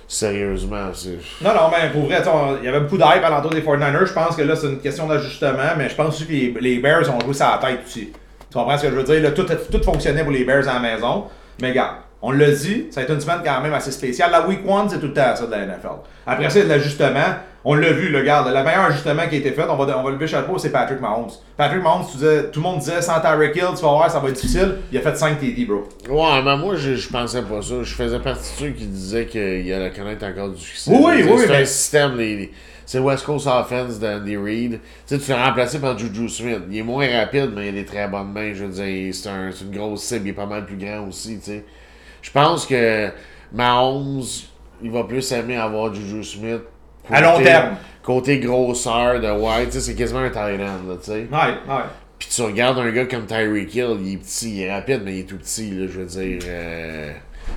[0.07, 1.19] Sérieusement, c'est.
[1.41, 2.21] Non, non, mais pour vrai,
[2.61, 4.05] il y avait beaucoup d'hype à l'entour des 49ers.
[4.05, 6.79] Je pense que là, c'est une question d'ajustement, mais je pense aussi que les, les
[6.79, 8.13] Bears ont joué ça à la tête aussi.
[8.49, 9.21] Tu comprends ce que je veux dire?
[9.21, 11.25] Là, tout, tout fonctionnait pour les Bears à la maison.
[11.61, 14.31] Mais regarde, on l'a dit, ça a été une semaine quand même assez spéciale.
[14.31, 15.87] La week 1, c'est tout le temps ça de la NFL.
[16.25, 17.35] Après ça, l'ajustement.
[17.69, 20.03] On l'a vu, le regarde, le meilleur ajustement qui a été fait, on va, on
[20.03, 21.31] va lever le chapeau, c'est Patrick Mahomes.
[21.57, 24.19] Patrick Mahomes, tu disais- tout le monde disait sans Tyreek Hill, tu vas voir, ça
[24.21, 24.75] va être difficile.
[24.89, 25.83] Il a fait 5 TD, bro.
[26.09, 27.75] Ouais, mais moi, je, je pensais pas ça.
[27.83, 30.91] Je faisais partie de ceux qui disaient qu'il allait connaître encore du succès.
[30.93, 32.51] Oui, oui, oui, C'est mais- un système, les, les-
[32.85, 34.79] c'est West Coast Offense d'Andy Reid.
[35.05, 36.59] Tu sais, tu l'as remplacé par Juju Smith.
[36.71, 38.53] Il est moins rapide, mais il a des très bonnes mains.
[38.53, 40.25] Je veux dire, c'est un- c'est une grosse cible.
[40.27, 41.65] Il est pas mal plus grand aussi, tu sais.
[42.21, 43.09] Je pense que
[43.53, 44.23] Mahomes,
[44.81, 46.61] il va plus aimer avoir Juju Smith.
[47.09, 47.75] À long terme.
[48.03, 51.11] Côté grosseur de White, c'est quasiment un là, tu sais.
[51.31, 51.83] Ouais, ouais.
[52.19, 55.13] Puis tu regardes un gars comme Tyreek Hill, il est petit, il est rapide, mais
[55.15, 56.39] il est tout petit, là, je veux dire.
[56.47, 57.11] euh,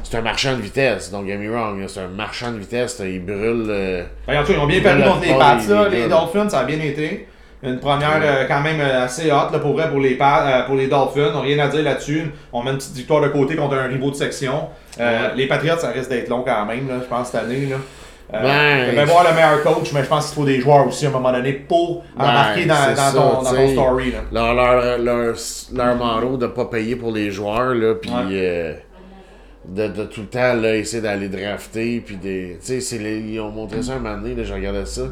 [0.04, 3.24] c'est un marchand de vitesse, don't get me wrong, c'est un marchand de vitesse, il
[3.24, 3.66] brûle.
[3.70, 5.54] euh, Regarde, ils ont bien perdu contre les là,
[5.88, 7.26] des- les Dolphins, ça a bien été.
[7.62, 10.62] Une première euh, quand même euh, assez haute là, pour vrai pour les, Pats, euh,
[10.66, 11.30] pour les Dolphins.
[11.34, 12.30] On n'a rien à dire là-dessus.
[12.52, 14.68] On met une petite victoire de côté contre un rivaux de section.
[14.98, 15.34] Euh, Ouais.
[15.36, 17.66] Les Patriots, ça risque d'être long quand même, là, je pense, cette année.
[17.66, 17.76] Là.
[18.32, 21.08] Euh, Ben, voir le meilleur coach, mais je pense qu'il faut des joueurs aussi à
[21.08, 24.12] un moment donné pour Ben, embarquer dans, dans ça, ton, dans ton story.
[24.12, 24.18] Là.
[24.32, 25.34] leur, leur, leur,
[25.74, 28.16] leur motto de pas payer pour les joueurs, puis Ouais.
[28.32, 28.74] euh,
[29.68, 32.58] de, de tout le temps là, essayer d'aller drafter, puis des.
[32.68, 35.02] Les- ils ont montré ça un moment donné, là, je regardais ça.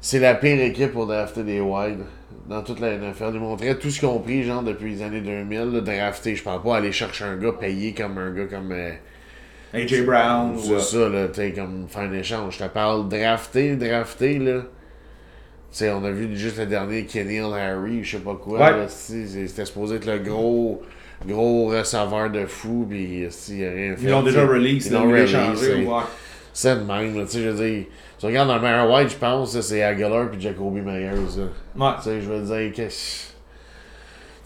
[0.00, 2.00] C'est la pire équipe pour drafter des wide
[2.48, 3.32] dans toute la NFL.
[3.34, 6.34] Ils montraient tout ce qu'ils ont pris, genre, depuis les années 2000, là, drafter.
[6.34, 8.72] Je parle pas aller chercher un gars payé comme un gars comme.
[8.72, 8.92] euh,
[9.72, 10.56] AJ Brown.
[10.58, 12.58] c'est euh, ça, là, tu sais, comme faire un échange.
[12.58, 14.60] Je te parle drafter, drafter, là.
[15.70, 18.58] Tu sais, on a vu juste le dernier Kenny Harry, je sais pas quoi.
[18.58, 18.88] Ouais.
[18.88, 20.82] C'était supposé être le gros,
[21.24, 24.02] gros receveur de fou, puis il a rien fait.
[24.02, 25.70] Ils l'ont déjà release, Ils l'ont release.
[26.52, 27.84] C'est- de même, là, tu sais, je veux dire.
[28.18, 31.86] Tu regardes le meilleur white, je pense, c'est Aguilar puis Jacoby Myers, là.
[31.86, 31.92] Ouais.
[31.98, 33.28] Tu sais, je veux dire, qu'est-ce.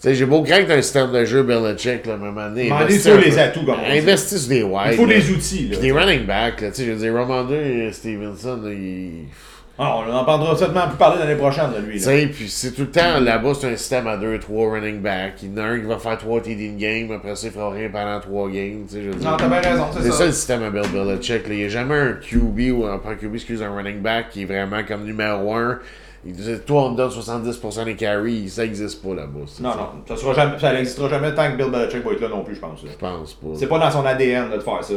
[0.01, 2.65] Tu sais, j'ai beau craindre un système de jeu Belichick, là, à un moment donné.
[2.65, 3.39] Demandez investis sur un les peu.
[3.39, 3.79] atouts, comme.
[3.85, 4.87] Investis sur des wide.
[4.91, 5.15] Il faut là.
[5.15, 5.67] des outils.
[5.67, 8.71] Là, Puis des running backs, là, tu sais, je veux dire, Romando et Stevenson, là,
[8.71, 9.25] ils...
[9.77, 11.97] Ah, on en entendra certainement plus parler l'année prochaine de lui.
[11.97, 15.43] Tu sais, puis c'est tout le temps, là-bas, c'est un système à 2-3 running backs.
[15.43, 17.53] Il y en a un qui va faire 3 TD in game, après ça, il
[17.53, 18.99] fera rien pendant 3 games, je.
[19.21, 20.17] Non, t'as bien raison, c'est C'est ça.
[20.19, 21.41] ça le système à Bill Belichick.
[21.49, 24.43] Il n'y a jamais un QB ou un, pas QB, excuse, un running back qui
[24.43, 25.79] est vraiment comme numéro 1.
[26.27, 28.47] Il disait, toi, on me donne 70% des carries.
[28.49, 29.41] Ça n'existe pas là-bas.
[29.45, 29.77] ça, Non, ça.
[29.77, 32.43] non, ça sera jamais, ça n'existera jamais tant que Bill Belichick va être là non
[32.45, 32.79] plus, je pense.
[32.81, 33.47] Je pense pas.
[33.55, 34.93] C'est pas dans son ADN là, de faire ça.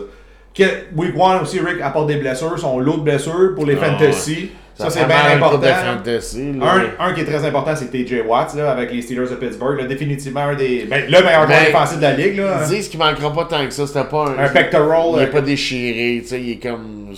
[0.55, 0.63] Que,
[0.97, 4.51] week 1 aussi, Rick apporte des blessures, son lot de blessures pour les Ah, fantasy.
[4.79, 5.67] Ça, c'est bien important.
[5.67, 6.53] fantasy.
[6.63, 9.81] Un, un qui est très important, c'est TJ Watts là, avec les Steelers de Pittsburgh.
[9.81, 10.87] Là, définitivement un des.
[10.89, 12.37] Ben, le meilleur joueur Ben, défensif de la ligue.
[12.37, 12.61] Là.
[12.63, 13.87] Ils disent qu'il manquera pas tant que ça.
[13.87, 14.39] C'était pas un.
[14.39, 15.07] Un pectoral.
[15.15, 16.41] Il euh, est pas déchiré, tu sais.
[16.41, 17.13] Il est comme.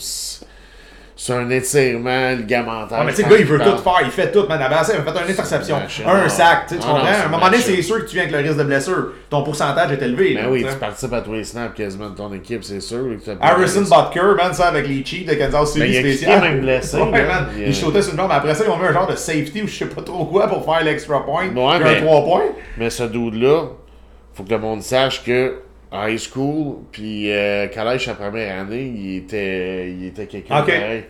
[1.22, 2.96] C'est un étirement ligamentaire.
[2.98, 4.58] Ah, mais tu sais, le gars, il veut tout faire, il fait tout, man.
[4.58, 7.04] Ça, il a fait une interception, un sac, tu Ah, comprends?
[7.04, 9.08] À un moment donné, c'est sûr que tu viens avec le risque de blessure.
[9.28, 10.32] Ton pourcentage est élevé.
[10.34, 13.04] Ben là, oui, tu participes à tous les snaps quasiment de ton équipe, c'est sûr.
[13.38, 16.36] Harrison Butker, man, ça, avec les Chiefs de Kansas City Ben, il spécial.
[16.36, 16.98] quitté même blessé.
[17.58, 18.32] Il Il, sautait sur une jambe.
[18.32, 20.48] Après ça, ils ont mis un genre de safety ou je sais pas trop quoi
[20.48, 21.42] pour faire l'extra point.
[21.54, 22.44] Un mais- 3 points.
[22.78, 23.64] Mais ce dude-là,
[24.32, 25.52] faut que le monde sache que
[25.92, 30.66] high school, puis euh, collège sa première année, il était, il était quelqu'un Ok.
[30.66, 31.04] pareil.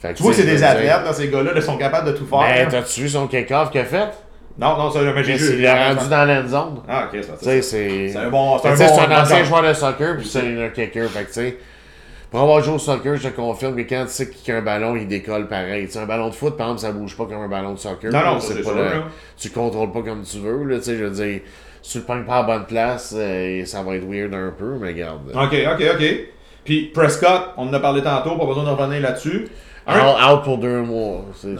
[0.00, 2.26] Fait Tu vois que c'est des athlètes, là, ces gars-là, ils sont capables de tout
[2.26, 2.40] faire.
[2.40, 2.66] Ben, là.
[2.66, 4.08] t'as-tu vu son kick-off qu'il a fait?
[4.58, 5.62] non, non, ça, mais j'ai Il vu.
[5.62, 6.82] l'a rendu dans la zone.
[6.88, 8.08] Ah, ok, c'est c'est.
[8.08, 8.58] C'est un bon.
[8.58, 8.76] C'est un bon.
[8.76, 11.08] c'est un ancien joueur de soccer, puis c'est un kicker.
[11.08, 11.56] Fait que, tu sais,
[12.30, 14.58] pour avoir joué au soccer, je te confirme que quand tu sais qu'il y a
[14.58, 15.86] un ballon, il décolle pareil.
[15.86, 17.78] Tu sais, un ballon de foot, par exemple, ça bouge pas comme un ballon de
[17.78, 18.10] soccer.
[18.10, 19.02] Non, non, là, c'est pas sûr, le-.
[19.38, 21.40] Tu le contrôles pas comme tu veux, là, tu sais, je veux dire,
[21.82, 24.76] si tu le pognes pas à bonne place, euh, ça va être weird un peu,
[24.80, 25.30] mais regarde.
[25.34, 26.04] Ok, ok, ok.
[26.64, 29.48] Puis Prescott, on en a parlé tantôt, pas besoin de revenir là-dessus.
[29.84, 31.22] Un- Out, out pour deux mois.
[31.34, 31.56] C'est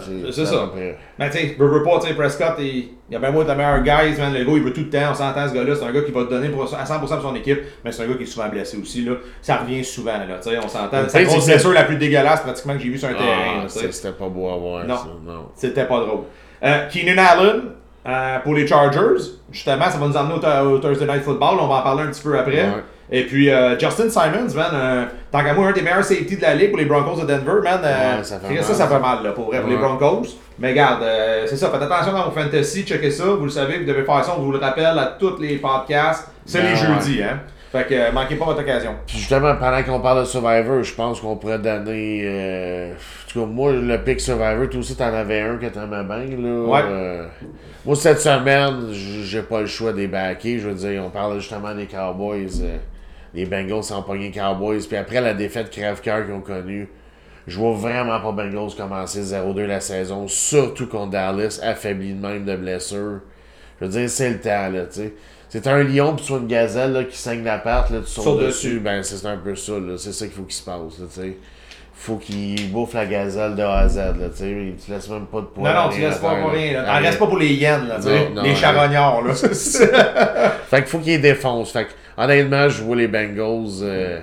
[0.46, 0.70] ça.
[1.18, 3.54] Mais tu sais, veux, veux pas, tu sais, Prescott, il, il a bien être le
[3.56, 4.32] meilleur guys, man.
[4.32, 5.74] Le gars, il veut tout le temps, on s'entend, ce gars-là.
[5.74, 8.04] C'est un gars qui va te donner pour, à 100% pour son équipe, mais c'est
[8.04, 9.14] un gars qui est souvent blessé aussi, là.
[9.40, 10.98] Ça revient souvent, là, tu sais, on s'entend.
[11.08, 13.80] C'est la blessure la plus dégueulasse, pratiquement, que j'ai vue sur un terrain, Ah, ça,
[13.90, 14.84] c'était pas beau à voir.
[14.86, 14.96] Non.
[14.98, 15.06] Ça.
[15.26, 15.48] non.
[15.56, 16.20] C'était pas drôle.
[16.62, 17.62] Euh, Keenan Allen,
[18.06, 21.68] euh, pour les Chargers, justement, ça va nous emmener au, au Thursday Night Football, on
[21.68, 22.62] va en parler un petit peu après.
[22.62, 22.82] Ouais.
[23.10, 26.42] Et puis, euh, Justin Simons, man, euh, tant qu'à moi, un des meilleurs safety de
[26.42, 27.80] la ligue pour les Broncos de Denver, man.
[27.82, 29.76] Ouais, ça fait ça, fait mal, là, pour vrai, pour les.
[29.76, 30.36] Broncos.
[30.58, 31.04] Mais regarde,
[31.46, 34.24] c'est ça, faites attention dans vos fantasy, checkez ça, vous le savez, vous devez faire
[34.24, 36.28] ça, on vous le rappelle à tous les podcasts.
[36.44, 37.40] C'est Ben les jeudis, hein.
[37.72, 38.94] Fait que, euh, manquez pas votre occasion.
[39.06, 42.20] Puis justement, pendant qu'on parle de Survivor, je pense qu'on pourrait donner.
[42.24, 46.04] euh, en tout cas, moi, le pick Survivor, toi aussi, t'en avais un que t'aimais
[46.04, 46.36] bien.
[46.38, 46.80] Là, Ouais.
[46.84, 47.26] Euh,
[47.86, 50.58] moi, cette semaine, j'ai pas le choix des backers.
[50.60, 52.62] Je veux dire, on parle justement des Cowboys.
[53.34, 54.86] les Bengals sans pogner Cowboys.
[54.86, 56.90] Puis après la défaite crève-cœur qu'ils ont connue,
[57.46, 62.44] je vois vraiment pas Bengals commencer 0-2 la saison, surtout contre Dallas, affaibli de même
[62.44, 63.20] de blessures.
[63.82, 65.12] Je veux dire, c'est le temps, là, tu sais.
[65.48, 68.24] C'est un lion puis soit une gazelle là, qui saigne la patte, là, tu sautes
[68.24, 68.66] Saute dessus.
[68.68, 68.80] dessus.
[68.80, 69.94] Ben, c'est un peu ça, là.
[69.98, 71.36] C'est ça qu'il faut qu'il se passe, là, tu sais.
[71.94, 74.50] Faut qu'il bouffe la gazelle de A à Z, là, tu sais.
[74.50, 75.68] Il te laisse même pas de poids.
[75.72, 76.82] Non, non, tu laisses pas pour rien.
[76.84, 78.28] T'en restes pas pour les hyènes, là, tu sais.
[78.42, 79.34] Les charognards, là.
[80.70, 81.72] Fait qu'il faut qu'il défonce.
[81.72, 83.82] Fait que, honnêtement, je vois les Bengals.
[83.82, 84.20] euh,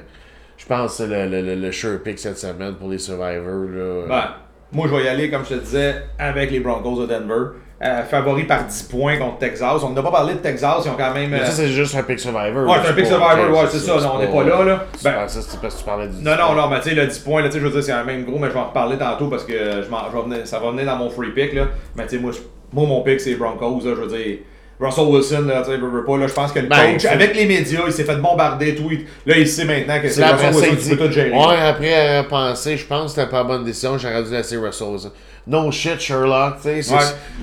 [0.58, 3.70] je pense que c'est le, le, le, le sure pick cette semaine pour les Survivors,
[3.70, 4.06] là.
[4.08, 4.24] Ben,
[4.72, 7.52] moi, je vais y aller, comme je te disais, avec les Broncos de Denver.
[7.82, 9.82] Euh, favori par 10 points contre Texas.
[9.84, 11.30] On n'a pas parlé de Texas, ils ont quand même.
[11.30, 12.68] Mais euh, ça, c'est juste un pick Survivor.
[12.68, 14.84] Ouais, c'est un pick Survivor, ouais, c'est ça, non, on n'est pas là, là.
[15.02, 16.22] Ben- que c'était parce que tu parlais du.
[16.22, 17.82] Non, non, non, mais tu sais, le 10 points, là, tu sais, je veux dire,
[17.82, 20.18] c'est un même gros, mais je vais en reparler tantôt parce que je m'en- je
[20.18, 21.68] vais venir- ça va venir dans mon free pick, là.
[21.96, 22.32] Mais tu sais, moi,
[22.74, 24.38] moi, mon pick, c'est Broncos, là, je veux dire.
[24.80, 27.06] Russell Wilson, là, tu sais, veut, veut pas, là, je pense que le Ben, coach,
[27.06, 28.88] avec les médias, il s'est fait bombarder, tout.
[28.92, 31.32] il- Là, il sait maintenant que c'est Russell Wilson il qui peut tout gérer.
[31.32, 34.56] Ouais, après à penser, je pense que c'était pas la bonne décision, j'aurais dû laisser
[34.58, 34.88] Russell.
[34.88, 35.12] Wilson.
[35.48, 36.82] No shit, Sherlock, tu sais.
[36.84, 37.00] c'est- Ouais.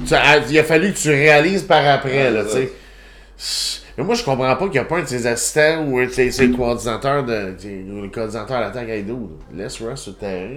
[0.06, 2.70] tu- a- Il a fallu que tu réalises par après, Ouais, là, tu sais.
[3.98, 6.04] Mais moi, je comprends pas qu'il n'y a pas un de ses assistants ou un
[6.06, 7.54] de ses, ses coordinateurs de.
[7.90, 8.94] ou Le coordinateur à l'attaque à.
[9.54, 10.48] Laisse Russ sur le terrain.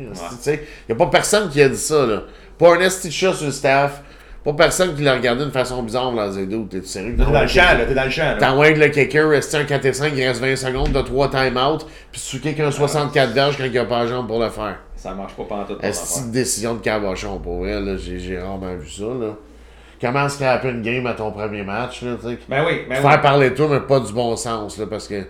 [0.48, 0.52] Il
[0.90, 2.24] n'y a pas personne qui a dit ça, là.
[2.58, 4.02] Pas un esti sur le staff.
[4.44, 6.66] Pas personne qui l'a regardé d'une façon bizarre dans les dos.
[6.70, 7.16] T'es sérieux?
[7.18, 8.38] T'es dans le champ, là, t'es dans le champ, là.
[8.38, 11.86] T'envoies le kicker, rester un 4 et 5, il reste 20 secondes, t'as 3 time-out,
[12.12, 14.50] puis tu kicks un 64 verges quand il n'y a pas de jambe pour le
[14.50, 14.78] faire.
[14.96, 17.98] Ça marche pas pendant toute Est-ce une décision de cabochon pour elle, là?
[17.98, 19.36] J'ai rarement vu ça, là.
[20.02, 22.40] Comment scraper une game à ton premier match, là, tu sais?
[22.48, 23.02] Ben oui, ben oui.
[23.02, 25.26] Faire parler de toi, mais pas du bon sens, là, parce que,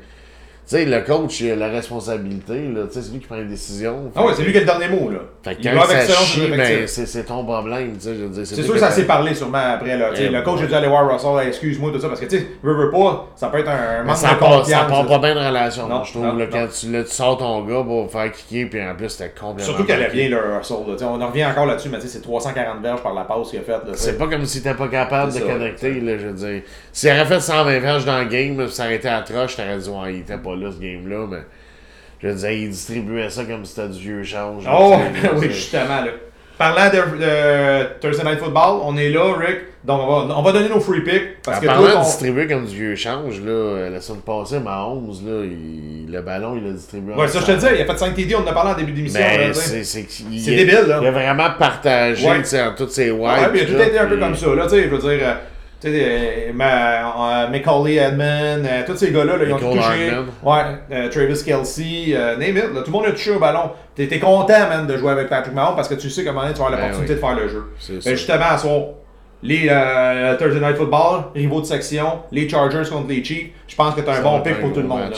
[0.76, 3.46] sais, le coach, il a la responsabilité, là, tu sais, c'est lui qui prend les
[3.46, 4.12] décisions.
[4.16, 5.20] Ah ouais, c'est lui qui a le dernier mot, là.
[5.44, 8.46] Fait que quand ça chie, ben, c'est ton problème, tu sais, je veux dire.
[8.46, 9.98] C'est sûr que ça a- s'est parlé sûrement après.
[9.98, 12.20] Là, Tu sais, Eh, le coach a dû aller voir Russell, excuse-moi, tout ça, parce
[12.20, 14.76] que tu sais, veux, veux pas, ça peut être un Mais manque de part, ça
[14.76, 14.88] confiance.
[14.92, 16.38] part pas bien de relation, Non, je trouve.
[16.38, 19.32] là, quand tu, là, tu sors ton gars pour faire kicker, puis en plus, c'était
[19.40, 19.64] complètement.
[19.74, 20.12] Surtout qu'elle manqué.
[20.14, 20.78] bien le Russell.
[20.88, 20.94] Là.
[20.94, 23.24] Tu sais, On en revient encore là-dessus, mais tu sais, c'est 340 verges par la
[23.24, 23.82] passe qu'il a faite.
[23.94, 26.62] C'est pas comme si t'étais pas capable de connecter, là, je veux dire.
[26.94, 30.14] S'il aurait fait 120 verges dans le game, ça aurait été atroce, t'aurais dit, ouais,
[30.16, 31.38] il était pas là, ce game-là, mais.
[32.22, 34.64] Je dire, il distribuait ça comme si c'était du vieux change.
[34.70, 36.02] Oh, là, oui, justement.
[36.02, 36.12] Là.
[36.58, 39.60] Parlant de, Thursday Night Football, on est là, Rick.
[39.86, 41.42] Donc, on va, on va donner nos free picks.
[41.42, 44.20] Parce En que parlant toi, de distribuer comme du vieux change, là, euh, la semaine
[44.20, 47.14] passée, ma 11, là, il- le ballon, il l'a distribué.
[47.14, 48.76] Ouais, ça, je te dis, il a fait 5 TD, on en a parlé en
[48.76, 49.22] début d'émission.
[49.22, 51.00] Ben, c'est c'est il- C'est débile, là.
[51.02, 52.40] Il a vraiment partagé, Ouais.
[52.40, 53.22] tu sais, en toutes ses wides.
[53.22, 54.98] Ouais, puis il a tout été un peu comme ça, là, tu sais, je veux
[54.98, 55.34] dire, euh,
[55.82, 60.10] tu sais, euh, euh, Macaulay Edmond, euh, tous ces gars-là, là, ils ont tout touché.
[60.44, 63.72] Ouais, Travis Kelsey, name it, là, tout le monde a touché au ballon.
[63.96, 66.60] T'es t'es content, man, de jouer avec Patrick Mahomes parce que tu sais donné, tu
[66.60, 67.64] vas avoir Ben l'opportunité de faire le jeu.
[68.06, 68.82] Ben, justement, à soir,
[69.42, 73.96] les euh, Thursday Night Football, rivaux de section, les Chargers contre les Chiefs, je pense
[73.96, 75.00] que t'as un bon pick un pour tout le monde.
[75.12, 75.18] là.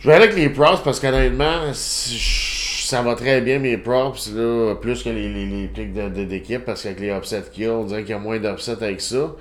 [0.00, 4.30] Je vais aller avec les props parce qu'honnêtement, si- ça va très bien mes props,
[4.34, 7.72] là, plus que les, les, les picks d'équipe parce qu'avec les upsets qu'il y a,
[7.72, 9.32] on dirait qu'il y a moins d'upsets avec ça.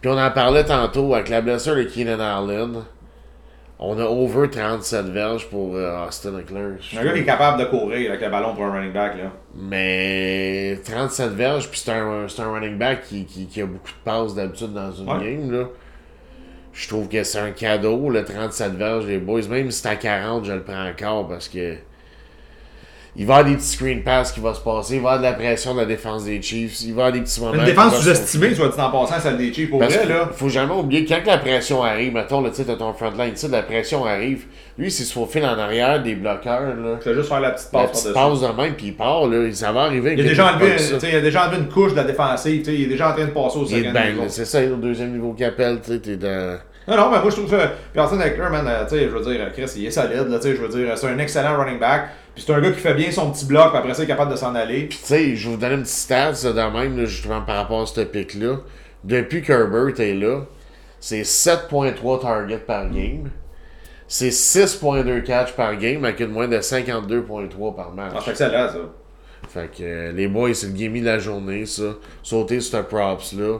[0.00, 2.82] Puis on en parlait tantôt avec la blessure de Keenan Allen.
[3.82, 6.74] On a over 37 verges pour euh, Austin Eckler.
[6.98, 9.30] Un gars qui est capable de courir avec le ballon pour un running back, là.
[9.54, 13.88] Mais 37 verges, puis c'est un, c'est un running back qui, qui, qui a beaucoup
[13.88, 15.18] de passes d'habitude dans une Ouais.
[15.36, 15.50] game.
[15.50, 15.64] Là.
[16.74, 19.40] Je trouve que c'est un cadeau, le 37 verges, les boys.
[19.48, 21.76] Même si c'est à 40, je le prends encore parce que.
[23.16, 24.94] Il va y avoir des petits screen pass qui vont se passer.
[24.96, 26.80] Il va y avoir de la pression de la défense des Chiefs.
[26.82, 27.54] Il va y avoir des petits moments.
[27.54, 30.28] Une défense sous-estimée, soit dit en passant, celle des Chiefs, pour Parce vrai, là.
[30.32, 33.36] faut jamais oublier, quand la pression arrive, mettons, là, tu sais, ton front line, tu
[33.38, 34.44] sais, la pression arrive.
[34.78, 36.98] Lui, s'il se faufile en arrière des bloqueurs, là.
[37.04, 38.40] Vais juste faire la petite La passe petite par-dessus.
[38.42, 39.52] passe de même, puis il part, là.
[39.52, 40.14] Ça va arriver.
[40.16, 42.64] Il a, que déjà enlevé, il a déjà enlevé une couche de la défensive, tu
[42.66, 44.24] sais, il est déjà en train de passer au Il second bang, niveau.
[44.28, 46.58] c'est ça, au deuxième niveau qu'il appelle, tu sais, t'es dans...
[46.90, 49.22] Non, non, mais moi, je trouve que Austin Eckler, man, euh, tu sais, je veux
[49.32, 51.78] dire, Chris, il est solide, là, tu sais, je veux dire, c'est un excellent running
[51.78, 52.08] back.
[52.34, 54.08] Puis c'est un gars qui fait bien son petit bloc, puis après ça, il est
[54.08, 54.88] capable de s'en aller.
[54.88, 57.56] Tu sais, je vais vous donner une petite stat, ça, de même, là, justement, par
[57.56, 58.56] rapport à ce pic-là.
[59.04, 60.40] Depuis qu'Herbert est là,
[60.98, 63.30] c'est 7.3 targets par game.
[64.08, 68.12] C'est 6.2 catch par game, avec une moyenne de 52.3 par match.
[68.16, 68.78] Ah, c'est excellent, ça.
[69.48, 71.94] Fait que euh, les boys, c'est le gaming de la journée, ça.
[72.22, 73.58] Sauter sur ce props-là.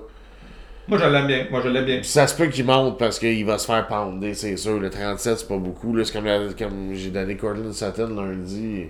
[0.91, 1.47] Moi, je l'aime bien.
[1.51, 1.97] Moi, je l'aime bien.
[2.01, 4.79] Puis ça se peut qu'il monte parce qu'il va se faire pounder, c'est sûr.
[4.79, 5.95] Le 37, c'est pas beaucoup.
[5.97, 6.05] là.
[6.05, 8.87] C'est comme, la- comme j'ai donné Cortland Sutton lundi.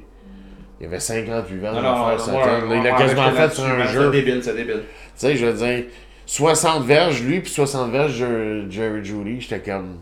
[0.81, 2.39] Il y avait 58 ans à faire Sutton.
[2.81, 4.11] il a quasiment fait sur un jeu.
[4.13, 4.81] C'est débile, c'est débile.
[4.81, 4.81] Tu
[5.15, 5.85] sais, je veux dire,
[6.27, 9.99] 60 verges, lui, puis 60 verges, Jer- Jerry Judy, j'étais comme.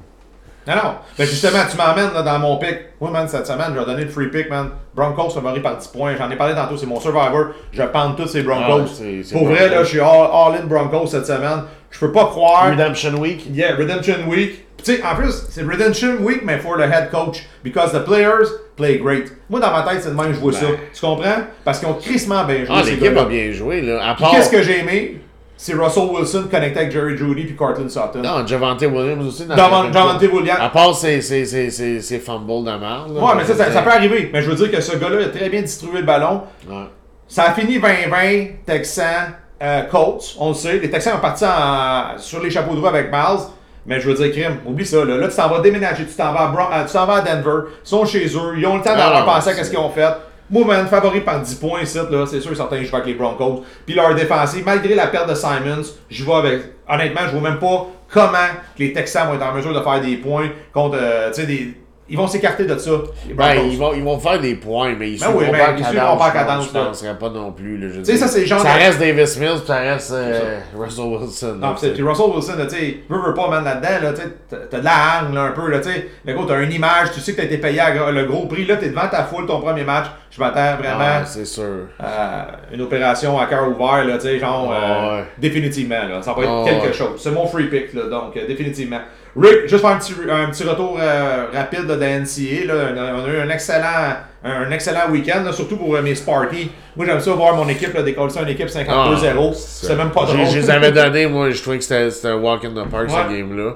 [0.69, 0.95] Non, non.
[1.17, 2.77] Ben justement, tu m'emmènes dans mon pick.
[3.01, 4.69] Moi, man, cette semaine, je vais donner le free pick, man.
[4.95, 6.15] Broncos favoris par 10 points.
[6.19, 7.47] J'en ai parlé tantôt, c'est mon survivor.
[7.73, 8.85] Je pente tous ces Broncos.
[9.01, 11.63] Ah, Pour vrai, là, je suis all, all in Broncos cette semaine.
[11.91, 12.71] Je peux pas croire.
[12.71, 13.47] Redemption Week.
[13.51, 14.67] Yeah, Redemption Week.
[14.85, 17.47] Tu sais, en plus, c'est Redemption Week, mais for the head coach.
[17.65, 19.33] Because the players play great.
[19.49, 20.67] Moi, dans ma tête, c'est de même je vois ça.
[20.95, 21.45] Tu comprends?
[21.65, 22.75] Parce qu'ils ont crissement bien joué.
[22.77, 24.15] Ah, l'équipe a bien joué, là.
[24.19, 24.31] Part.
[24.33, 25.21] qu'est-ce que j'ai aimé?
[25.61, 28.21] C'est Russell Wilson connecté avec Jerry Judy puis Cortland Sutton.
[28.23, 29.45] Non, Javante Williams aussi.
[29.45, 30.59] dans Javante Williams.
[30.63, 33.11] À part ses, ses, ses, ses, ses fumbles de merde.
[33.11, 34.31] Ouais, mais ça, ça, ça peut arriver.
[34.33, 36.43] Mais je veux dire que ce gars-là a très bien distribué le ballon.
[36.71, 36.85] ouais.
[37.27, 40.79] Ça a fini 20-20, Texans, euh, Colts, on le sait.
[40.79, 43.41] Les Texans ont parti en- sur les chapeaux de roue avec Miles.
[43.85, 45.05] Mais je veux dire, Crime, oublie ça.
[45.05, 47.21] Là, Là, tu t'en vas déménager, tu t'en vas, à Bron- euh, tu vas à
[47.21, 47.69] Denver.
[47.85, 49.79] Ils sont chez eux, ils ont le temps Ah, d'avoir non, pensé à ce qu'ils
[49.79, 50.07] ont fait.
[50.51, 53.15] Moi, man, favori par 10 points ici, là, c'est sûr certain je vais avec les
[53.15, 53.65] Broncos.
[53.85, 56.63] Puis leur défensive, malgré la perte de Simons, je vais avec.
[56.89, 60.17] Honnêtement, je vois même pas comment les Texans vont être en mesure de faire des
[60.17, 60.97] points contre.
[61.01, 61.75] euh, tu sais, des.
[62.11, 62.91] Ils vont s'écarter de ça.
[63.29, 65.59] Les Ben, ils vont, ils vont faire des points, mais ils Ben suivront oui, ben,
[65.59, 65.85] pas ils
[66.19, 66.85] pas la cadence, Je là.
[66.87, 67.77] penserais pas non plus.
[67.77, 68.17] là, je veux dire.
[68.17, 71.57] ça, genre Ça de- reste Davis Mills, puis ça reste euh, Russell Wilson.
[71.61, 74.13] Non, puis Russell Wilson, tu sais, veut pas, man, là-dedans, là,
[74.49, 76.09] t'as- de la hargne, là, un peu, là, tu sais.
[76.25, 78.65] Le gars, t'as une image, tu sais que t'as été payé à le gros prix,
[78.65, 80.07] là, t'es devant ta foule, ton premier match.
[80.31, 81.89] Je m'attends vraiment Ah, c'est sûr.
[81.99, 85.25] à une opération à cœur ouvert, là, tu sais, genre, euh, Ouais.
[85.39, 86.23] définitivement, là.
[86.23, 86.93] Ça va être Ah, quelque ouais.
[86.93, 87.21] chose.
[87.23, 89.01] C'est mon free pick, là, donc, euh, définitivement.
[89.41, 93.15] Rick, juste faire un petit, un petit retour euh, rapide là, de NCA, là.
[93.17, 96.71] On a, eu un excellent, un excellent week-end, là, surtout pour euh, mes Sparky.
[96.97, 99.55] Moi, j'aime ça voir mon équipe, décoller ça une équipe 52-0.
[99.55, 100.47] c'est même pas drôle.
[100.47, 103.09] Je les avais donnés, moi, je trouvais que c'était c'était un walk in the park,
[103.09, 103.15] Ouais.
[103.29, 103.75] ce game-là.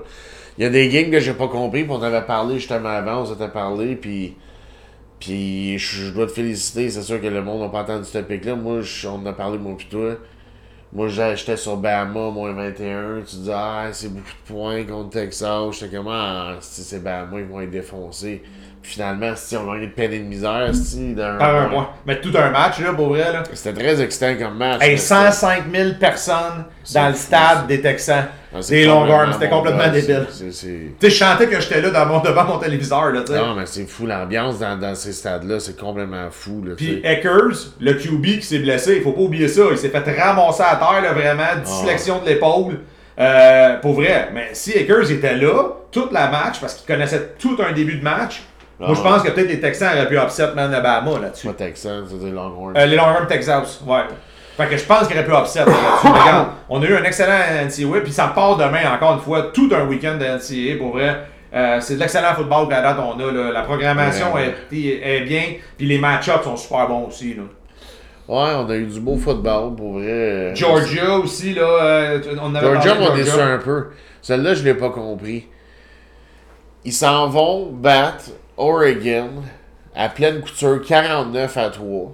[0.59, 3.23] Il y a des games que j'ai pas compris, puis on avait parlé justement avant,
[3.23, 4.37] on s'était parlé, puis.
[5.21, 8.19] Puis je, je dois te féliciter, c'est sûr que le monde n'a pas entendu ce
[8.19, 8.57] pic-là.
[8.57, 10.17] Moi, je- on en a parlé, moi, puis toi.
[10.93, 13.23] Moi, j'étais sur Bama, moins 21.
[13.23, 15.79] Tu dis, ah, c'est beaucoup de points contre Texas.
[15.79, 18.43] J'étais comme, ah, si c'est Bama, ils vont être défoncés.
[18.83, 21.91] Finalement, si on gagné de peine et de misère, si, d'un Par un point.
[22.05, 23.45] Mais tout un match, là, pour vrai, là.
[23.53, 24.81] C'était très excitant comme match.
[24.81, 28.27] Mais 105 000 personnes dans le stade des Texans.
[28.55, 30.27] Ah, des longueurs, complètement c'était complètement débile.
[30.37, 33.39] Tu sais, je chantais que j'étais là dans mon, devant mon téléviseur, là, tu sais.
[33.39, 36.63] Non, mais c'est fou, l'ambiance dans, dans ces stades-là, c'est complètement fou.
[36.67, 37.01] Là, Puis.
[37.05, 39.63] Eckers, le QB qui s'est blessé, il faut pas oublier ça.
[39.71, 42.81] Il s'est fait ramasser à terre, là, vraiment, dislection de l'épaule.
[43.19, 44.31] Euh, pour vrai.
[44.33, 48.03] Mais si Eckers était là, toute la match, parce qu'il connaissait tout un début de
[48.03, 48.43] match,
[48.87, 51.47] moi je pense que peut-être les Texans auraient pu upset Man Alabama là-dessus.
[51.47, 52.75] Pas Texan, c'est des Longhorns.
[52.77, 54.01] Euh, les Longhorns Texas, ouais.
[54.57, 55.75] Fait que je pense qu'il aurait pu upset là-dessus.
[56.07, 59.71] Regarde, on a eu un excellent NCAA, puis ça part demain, encore une fois, tout
[59.75, 61.27] un week-end de NCAA, pour vrai.
[61.55, 63.31] Euh, c'est de l'excellent football qu'à date on a.
[63.33, 63.51] Là.
[63.53, 65.43] La programmation Ouais, est, est bien,
[65.77, 67.35] puis les match-ups sont super bons aussi.
[67.35, 67.43] Là.
[68.29, 70.53] Ouais, on a eu du beau football, pour vrai.
[70.55, 73.89] Georgia aussi, là, euh, on avait Georgia m'a déçu un peu.
[74.23, 75.47] Celle-là, je l'ai pas compris.
[76.85, 78.25] Ils s'en vont battre
[78.63, 79.29] Oregon
[79.95, 82.13] à pleine couture 49 à 3.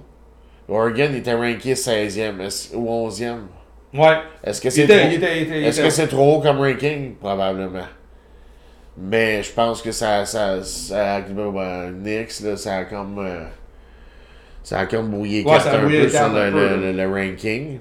[0.67, 3.41] Oregon était ranké 16e est-ce- ou 11e.
[3.93, 4.17] Ouais.
[4.43, 4.95] Est-ce que c'est trop...
[5.53, 7.15] Est-ce que c'est haut comme ranking?
[7.15, 7.85] Probablement.
[8.97, 13.45] Mais je pense que ça, ça, ça Nix, là, ça a comme, euh,
[14.63, 17.07] ça a comme brouillé Ouais, un peu sur cartes le, un peu, le- le- le
[17.09, 17.79] ranking.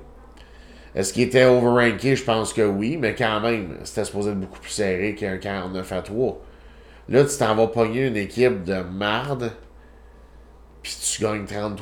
[0.94, 2.16] Est-ce qu'il était overranké?
[2.16, 5.92] Je pense que oui, mais quand même, c'était supposé être beaucoup plus serré qu'un 49
[5.92, 6.40] à 3.
[7.08, 9.50] Là, tu t'en vas pogner une équipe de marde,
[10.82, 11.76] puis tu gagnes 33-0.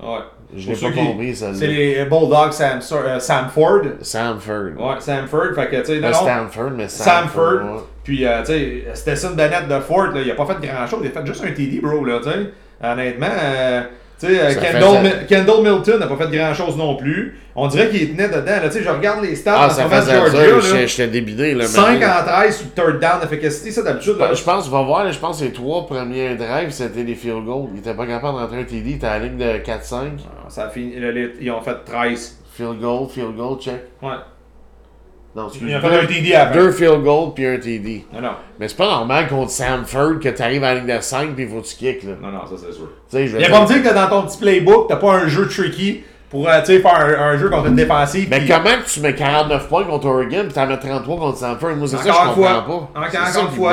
[0.00, 0.18] Ouais.
[0.56, 1.54] Je l'ai pas compris, ça.
[1.54, 3.82] C'est les Bulldogs Sam, euh, Samford.
[4.00, 4.72] Samford.
[4.76, 5.54] Ouais, Samford.
[5.54, 7.22] Fait que, tu sais, non, Pas non, Stanford, mais Samford.
[7.22, 7.74] Samford.
[7.76, 7.82] ouais.
[8.02, 11.00] Puis, euh, tu sais, Stetson Bennett de Ford, là, il a pas fait grand chose.
[11.04, 12.50] Il a fait juste un TD, bro, là, tu sais.
[12.82, 13.82] Honnêtement, euh,
[14.26, 17.38] sais, euh, Kendall, Kendall Milton n'a pas fait grand chose non plus.
[17.56, 18.82] On dirait qu'il tenait dedans, là, tu sais.
[18.82, 21.54] Je regarde les stats Ah, ça faisait Georgia, j'étais- débidé.
[21.54, 22.20] Là, 5 maintenant.
[22.20, 24.16] en 13 sur third down d'efficacité, ça d'habitude.
[24.18, 24.32] là.
[24.32, 27.68] Je pense, va voir, je pense que les trois premiers drives, c'était des field goals.
[27.74, 30.12] Ils étaient pas capables d'entrer un TD, t'es à la ligne de 4-5.
[30.48, 30.94] Ça a fini,
[31.40, 32.36] ils ont fait 13.
[32.52, 33.80] Field goal, field goal, check.
[34.02, 34.10] Ouais.
[35.36, 36.54] Non, Il a fait un TD avant.
[36.54, 38.04] Deux field goals puis un TD.
[38.12, 38.30] Non, non.
[38.58, 41.60] Mais c'est pas normal contre Samford que t'arrives à la ligne de 5 puis faut
[41.60, 42.14] que tu kicks, là.
[42.20, 42.88] Non, non, ça c'est sûr.
[43.08, 45.28] Tu sais, je dire- pas me dire que dans ton petit playbook, t'as pas un
[45.28, 48.26] jeu tricky pour euh, tu sais, faire un, un jeu contre une défensive.
[48.28, 51.38] Mais puis- comment que tu mets 49 points contre Oregon pis t'en mets 33 contre
[51.38, 51.76] Samford?
[51.76, 52.62] Moi, c'est ça que je Encore une comprends fois,
[52.94, 53.00] pas.
[53.00, 53.72] encore, une fois,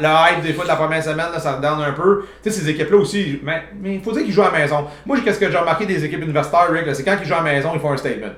[0.00, 2.22] le, hype des fois de la première semaine, là, ça redown un peu.
[2.44, 4.84] Tu sais, ces équipes-là aussi, mais il faut dire qu'ils jouent à la maison.
[5.04, 7.42] Moi, qu'est-ce que j'ai remarqué des équipes universitaires, Rick, c'est quand ils jouent à la
[7.42, 8.28] maison, ils font un statement.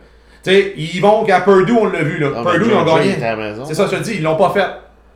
[0.45, 2.29] Tu sais, ils vont qu'à Purdue, on l'a vu, là.
[2.37, 3.17] Ah, Purdue, ils ont gagné.
[3.67, 4.67] C'est ça, je te dis, ils l'ont pas fait.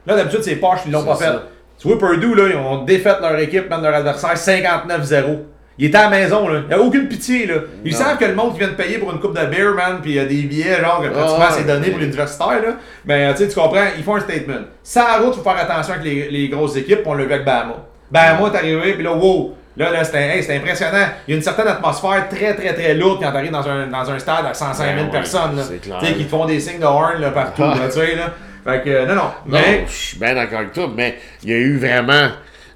[0.06, 1.24] Là, d'habitude, c'est poche, ils l'ont pas fait.
[1.24, 1.42] ça.
[1.78, 5.38] Tu vois, Purdue, là, ils ont défait leur équipe, même leur adversaire, 59-0.
[5.78, 6.60] Ils étaient à la maison, là.
[6.64, 7.54] Il n'y a aucune pitié, là.
[7.84, 7.98] Ils Non.
[7.98, 10.12] savent que le monde qui vient de payer pour une coupe de beer, man, puis
[10.12, 12.74] il y a des billets, genre, que pratiquement Ah, c'est donné pour l'universitaire, là.
[13.06, 14.60] Mais, euh, tu sais, tu comprends, ils font un statement.
[14.82, 17.32] Ça, à route, faut faire attention avec les, les grosses équipes, puis on l'a vu
[17.32, 17.76] avec Bama.
[18.10, 19.54] Bama, t'es arrivé, puis là, wow!
[19.76, 21.06] Là, là, c'était hey, impressionnant.
[21.26, 24.10] Il y a une certaine atmosphère très, très, très lourde quand t'arrives dans un, dans
[24.10, 25.98] un stade à 105 000 Ben personnes, c'est clair.
[26.00, 27.74] Tu sais, qui te font des signes de horn, là, partout, Ah.
[27.86, 28.32] tu sais, là.
[28.64, 29.22] Fait que, euh, non, non.
[29.22, 32.28] Non, Mais, je suis bien d'accord avec toi, mais il y a eu vraiment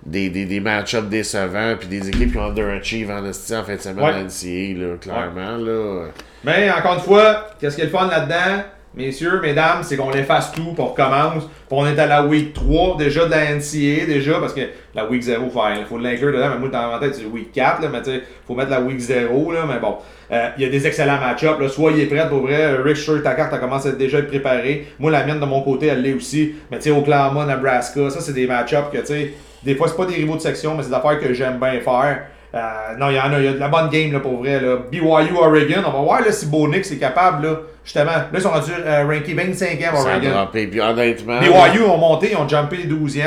[0.05, 3.81] des, des, des match-ups décevants, puis des équipes qui ont underachieve en en fin de
[3.81, 4.13] semaine Ouais.
[4.13, 5.57] dans NCA, là, clairement.
[5.59, 6.07] Là.
[6.45, 8.63] Mais encore une fois, qu'est-ce qui est le fun là-dedans,
[8.97, 11.45] messieurs, mesdames, c'est qu'on efface tout, puis on recommence.
[11.45, 14.63] Puis on est à la week 3 déjà de la NCA, déjà, parce que
[14.95, 17.83] la week 0, il faut l'inclure dedans, mais moi dans ma tête c'est week 4,
[17.83, 18.11] là, mais tu
[18.47, 19.97] faut mettre la week 0, là, mais bon.
[20.33, 22.77] Euh, Il y a des excellents match-ups, soyez prêts pour vrai.
[22.83, 24.89] Rick, que ta carte a commencé à déjà être préparée.
[24.99, 26.55] Moi, la mienne de mon côté, elle l'est aussi.
[26.71, 29.97] Mais tu sais, Oklahoma, Nebraska, ça c'est des match-ups que tu sais, des fois c'est
[29.97, 32.27] pas des rivaux de section, mais c'est des affaires que j'aime bien faire.
[32.57, 34.39] Euh, non, il y en a, il y a de la bonne game là, pour
[34.39, 34.61] vrai.
[34.61, 34.77] Là.
[34.91, 35.03] BYU
[35.37, 38.11] Oregon, on va voir là, si Bo Nix est capable, là, justement.
[38.13, 40.31] Là, ils sont rendus euh, rankés 25e Ça a Oregon.
[40.31, 40.67] droppé.
[40.67, 43.23] Puis honnêtement, BYU ont monté, ils ont jumpé 12e,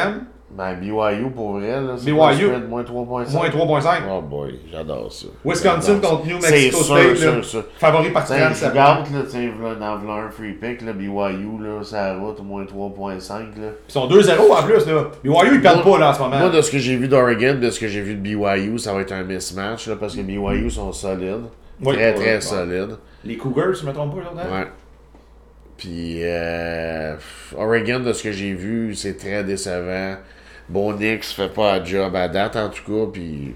[0.60, 2.18] ben, BYU pour vrai, là, c'est BYU.
[2.18, 3.32] le spread, moins 3.5.
[3.32, 3.88] moins 3.5.
[4.12, 5.28] Oh boy, j'adore ça.
[5.46, 6.26] Wisconsin contre.
[6.26, 7.44] New C'est Mexico sûr, State, sûr, là.
[7.44, 7.64] sûr.
[7.78, 11.82] favori par T'sais, 37 je regarde, là, tu dans un free pick, là, BYU, là,
[11.82, 13.70] ça route, au moins 3.5, là.
[13.88, 14.86] Ils sont 2-0 en plus.
[14.86, 15.04] Là.
[15.24, 16.38] BYU, ils perdent pas là, en ce moment.
[16.38, 18.94] Moi, de ce que j'ai vu d'Oregon, de ce que j'ai vu de BYU, ça
[18.94, 21.46] va être un mismatch, là, parce que BYU sont solides.
[21.82, 21.96] Oui.
[21.96, 22.42] très, très ouais.
[22.42, 22.98] solides.
[23.24, 24.68] Les Cougars, si je me trompe pas, là Ouais.
[25.78, 27.16] Puis, euh,
[27.58, 30.18] Oregon, de ce que j'ai vu, c'est très décevant.
[30.70, 33.56] Bonix fait pas un job à date, en tout cas, puis...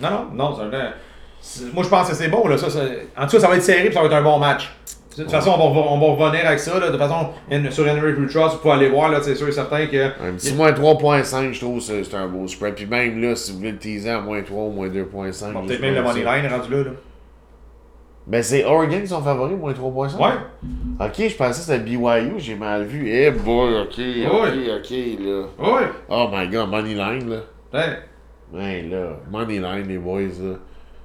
[0.00, 0.70] Non, non, non.
[1.74, 2.48] Moi, je pense que c'est bon.
[2.48, 2.80] Là, ça, ça-
[3.18, 4.72] En tout cas, ça va être serré et ça va être un bon match.
[5.16, 6.72] De toute façon, on va, on va revenir avec ça.
[6.80, 6.86] Là.
[6.86, 7.28] De toute façon,
[7.70, 9.10] sur Henry Trust, vous pouvez aller voir.
[9.10, 10.06] là, C'est sûr et certain que.
[10.06, 12.74] Un petit moins 3.5, je trouve, c'est un beau spread.
[12.74, 15.52] Puis même là, si vous voulez le teaser à moins 3 ou moins 2.5...
[15.52, 16.78] Bon, Peut-être même le money line rendu là.
[16.78, 16.90] là.
[18.26, 20.16] Ben, c'est Oregon qui sont favoris, moins 3.5?
[20.18, 20.32] Ouais.
[20.98, 23.08] Ok, je pensais que c'était BYU, j'ai mal vu.
[23.10, 25.42] Eh boy, ok, ok, ok, là.
[25.58, 25.88] Ouais.
[26.08, 27.40] Oh my god, money line, là.
[27.72, 27.98] Ouais.
[28.52, 30.54] Ben là, money line, les boys, là.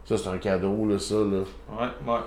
[0.06, 1.44] Ça, c'est un cadeau, là, ça, là.
[1.70, 2.20] Ouais, ouais.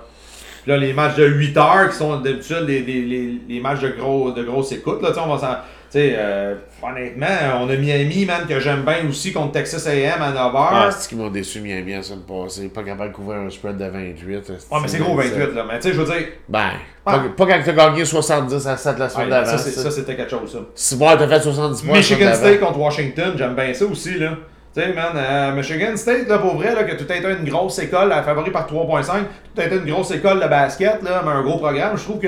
[0.63, 3.81] Puis là, les matchs de 8 heures qui sont d'habitude les, les, les, les matchs
[3.81, 5.53] de, gros, de grosse écoute, là, on va s'en.
[5.91, 7.27] Tu sais, euh, honnêtement,
[7.61, 10.91] on a Miami, man, que j'aime bien aussi contre Texas AM à 9 Ah, heures.
[10.91, 12.67] c'est qui m'ont déçu Miami la semaine passée.
[12.69, 14.25] Pas capable de couvrir un spread de 28.
[14.71, 15.65] Ouais, mais c'est gros 28, là.
[15.67, 16.27] Mais tu sais, je veux dire.
[16.49, 16.69] Ben,
[17.05, 17.11] Ah.
[17.11, 19.55] pas, pas quand t'as gagné 70 à 7 la semaine d'avant.
[19.57, 20.59] ça, c'était quelque chose, ça.
[20.73, 21.97] Si moi, t'as fait 70 points.
[21.97, 24.31] Michigan State contre Washington, j'aime bien ça aussi, là.
[24.75, 27.47] Tu sais, man, euh, Michigan State, là, pour vrai, là, que tout a été une
[27.47, 29.05] grosse école, euh, favori par 3.5,
[29.53, 31.95] tout a été une grosse école de basket, là, mais un gros programme.
[31.95, 32.27] Je trouve que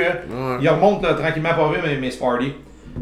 [0.61, 2.53] il remonte là, tranquillement pas vite, mais, mais Sparty.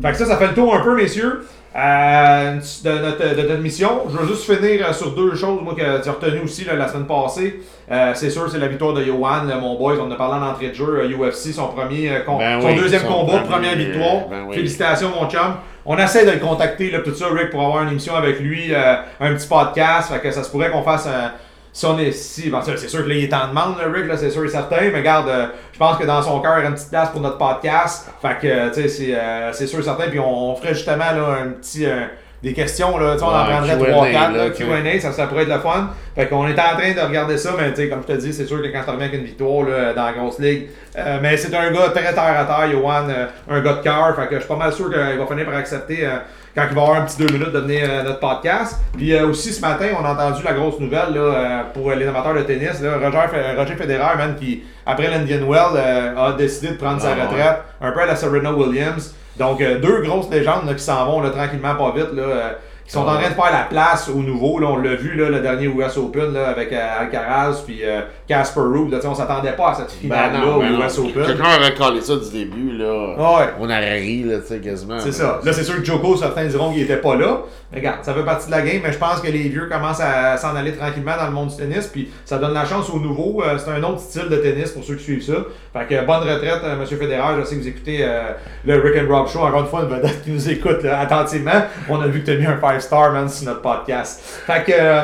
[0.02, 3.62] Fait que ça, ça fait le tour un peu, messieurs, euh, de, notre, de notre
[3.62, 4.04] mission.
[4.10, 6.76] Je veux juste finir euh, sur deux choses, moi, que tu as retenu aussi là,
[6.76, 7.62] la semaine passée.
[7.92, 9.98] Euh, c'est sûr, c'est la victoire de Johan, là, mon boy.
[10.00, 13.02] On en a parlé en entrée de jeu, UFC, son premier, Ben son oui, deuxième
[13.02, 14.28] son combat, premier, première victoire.
[14.30, 14.56] ben oui.
[14.56, 15.56] Félicitations, mon chum.
[15.86, 18.74] On essaie de le contacter, là, tout ça, Rick, pour avoir une émission avec lui,
[18.74, 20.12] euh, un petit podcast.
[20.14, 21.32] Fait que ça se pourrait qu'on fasse un.
[21.74, 22.12] Si on est.
[22.12, 24.48] Ça, c'est sûr que là, il est en demande, là, Rick, là, c'est sûr et
[24.48, 24.78] certain.
[24.92, 27.10] Mais regarde, euh, je pense que dans son cœur, il y a une petite place
[27.10, 28.12] pour notre podcast.
[28.22, 30.08] Fait que, tu sais, c'est, euh, sûr et certain.
[30.10, 31.86] Puis on, on ferait justement, là, un petit.
[31.86, 32.06] euh,
[32.44, 35.44] des questions, là, on en Ouais, prendrait Q&A, 3-4, là, là, Q&A, ça, ça pourrait
[35.44, 35.90] être le fun.
[36.14, 38.34] Fait qu'on est en train de regarder ça, mais tu sais, comme je te dis,
[38.34, 41.18] c'est sûr que quand tu reviens avec une victoire là, dans la grosse ligue, euh,
[41.22, 44.28] mais c'est un gars très terre à terre, Johan, euh, un gars de cœur, fait
[44.28, 46.18] que je suis pas mal sûr qu'il va finir par accepter euh,
[46.54, 48.78] quand il va avoir un petit deux minutes de venir euh, notre podcast.
[48.96, 52.06] Puis euh, aussi ce matin, on a entendu la grosse nouvelle là, euh, pour les
[52.06, 56.74] amateurs de tennis, là, Roger, Roger Federer, man, qui après l'Indian Well euh, a décidé
[56.74, 57.22] de prendre sa Ah, ouais.
[57.24, 59.16] retraite, un peu à la Serena Williams.
[59.38, 62.14] Donc, euh, deux grosses légendes là, qui s'en vont là, tranquillement, pas vite.
[62.14, 64.60] Là, euh, qui sont en train de faire la place au nouveau.
[64.60, 68.02] Là, on l'a vu, là, le dernier US Open là, avec euh, Alcaraz puis euh,
[68.28, 68.92] Casper Ruud.
[68.92, 70.84] Tu sais, on s'attendait pas à cette finale-là Ben non, ben au.
[70.84, 71.26] US Open.
[71.26, 73.16] Quelqu'un aurait collé ça du début, là.
[73.18, 73.50] Ah ouais.
[73.60, 75.00] On aurait ri, là, quasiment.
[75.00, 75.40] C'est ça.
[75.44, 77.42] Là, c'est sûr que Joko, certains diront qu'il était pas là.
[77.74, 80.00] Mais regarde, ça fait partie de la game, mais je pense que les vieux commencent
[80.00, 83.00] à s'en aller tranquillement dans le monde du tennis, puis ça donne la chance aux
[83.00, 83.42] nouveaux.
[83.44, 85.34] Euh, c'est un autre style de tennis pour ceux qui suivent ça.
[85.74, 87.40] Fait que bonne retraite, euh, Monsieur Federer.
[87.40, 88.34] Je sais que vous écoutez euh,
[88.66, 89.40] le Rick and Rob Show.
[89.40, 91.64] Encore une fois, une vedette qui nous écoute là, attentivement.
[91.90, 94.22] On a vu que tu as mis un 5-star, man, sur notre podcast.
[94.46, 94.72] Fait que.
[94.74, 95.02] euh,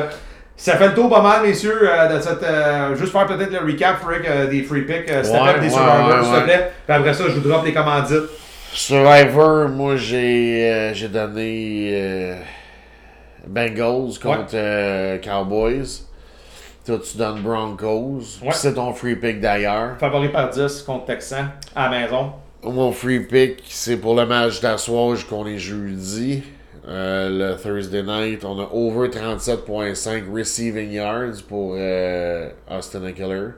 [0.56, 2.42] ça fait le tour pas mal, messieurs, euh, de cette.
[2.42, 6.22] euh, juste faire peut-être le recap, euh, des free picks, s'il te plaît, des survivors,
[6.24, 6.70] s'il te plaît.
[6.86, 8.28] Puis après ça, je vous drop les commandites.
[8.72, 12.34] Survivor, moi, j'ai j'ai donné
[13.46, 16.02] Bengals contre Cowboys.
[16.86, 18.38] Toi, tu donnes Broncos.
[18.42, 18.50] Ouais.
[18.52, 19.96] C'est ton free pick d'ailleurs.
[19.98, 22.32] Favori par 10 contre Texan à la maison.
[22.62, 26.42] Mon free pick, c'est pour le match d'asseoir qu'on est jeudi.
[26.90, 33.50] Euh, le Thursday night, on a over 37.5 receiving yards pour euh, Austin Eckler.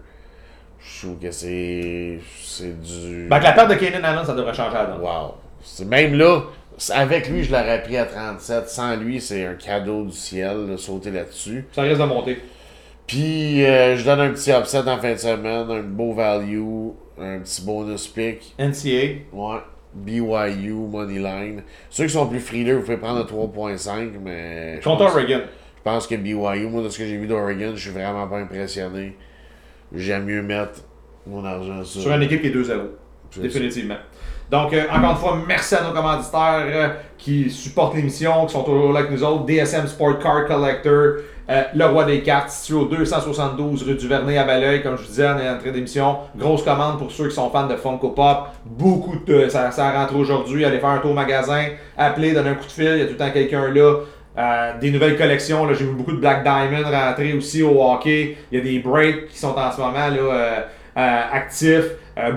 [0.78, 3.28] Je trouve que c'est c'est du...
[3.28, 5.00] Ben, avec la perte de Kanan Allen, ça devrait changer la donne.
[5.00, 5.36] Wow.
[5.62, 6.42] C'est même là,
[6.90, 8.68] avec lui, je l'aurais pris à 37.
[8.68, 11.66] Sans lui, c'est un cadeau du ciel, de sauter là-dessus.
[11.72, 12.38] Ça risque de monter.
[13.06, 17.38] Puis, euh, je donne un petit upset en fin de semaine, un beau value, un
[17.38, 18.54] petit bonus pick.
[18.58, 19.22] NCA.
[19.32, 19.58] Ouais.
[19.94, 21.62] BYU, Moneyline.
[21.90, 24.76] Ceux qui sont plus frileux, vous pouvez prendre le 3.5, mais.
[24.80, 25.42] je Contre Oregon.
[25.76, 28.38] Je pense que BYU, moi, de ce que j'ai vu d'Oregon, je suis vraiment pas
[28.38, 29.16] impressionné.
[29.94, 30.80] J'aime mieux mettre
[31.26, 32.02] mon argent sur.
[32.02, 32.80] Sur une équipe qui est 2-0.
[33.30, 33.96] C'est Définitivement.
[34.50, 38.62] Donc, euh, encore une fois, merci à nos commanditaires euh, qui supportent l'émission, qui sont
[38.62, 39.46] toujours là avec nous autres.
[39.46, 44.38] DSM Sport Car Collector, euh, le roi des cartes, situé au 272 rue du Vernet
[44.38, 46.18] à Belleuil, comme je vous disais en entrée d'émission.
[46.36, 48.48] Grosse commande pour ceux qui sont fans de Funko Pop.
[48.64, 49.48] Beaucoup de.
[49.48, 50.64] Ça, ça rentre aujourd'hui.
[50.64, 51.64] Allez faire un tour au magasin,
[51.98, 52.92] appelez, donnez un coup de fil.
[52.92, 53.96] Il y a tout le temps quelqu'un là.
[54.38, 58.36] Euh, des nouvelles collections, j'ai vu beaucoup de Black Diamond rentrer aussi au hockey.
[58.50, 60.16] Il y a des breaks qui sont en ce moment là,
[60.96, 61.90] euh, actifs.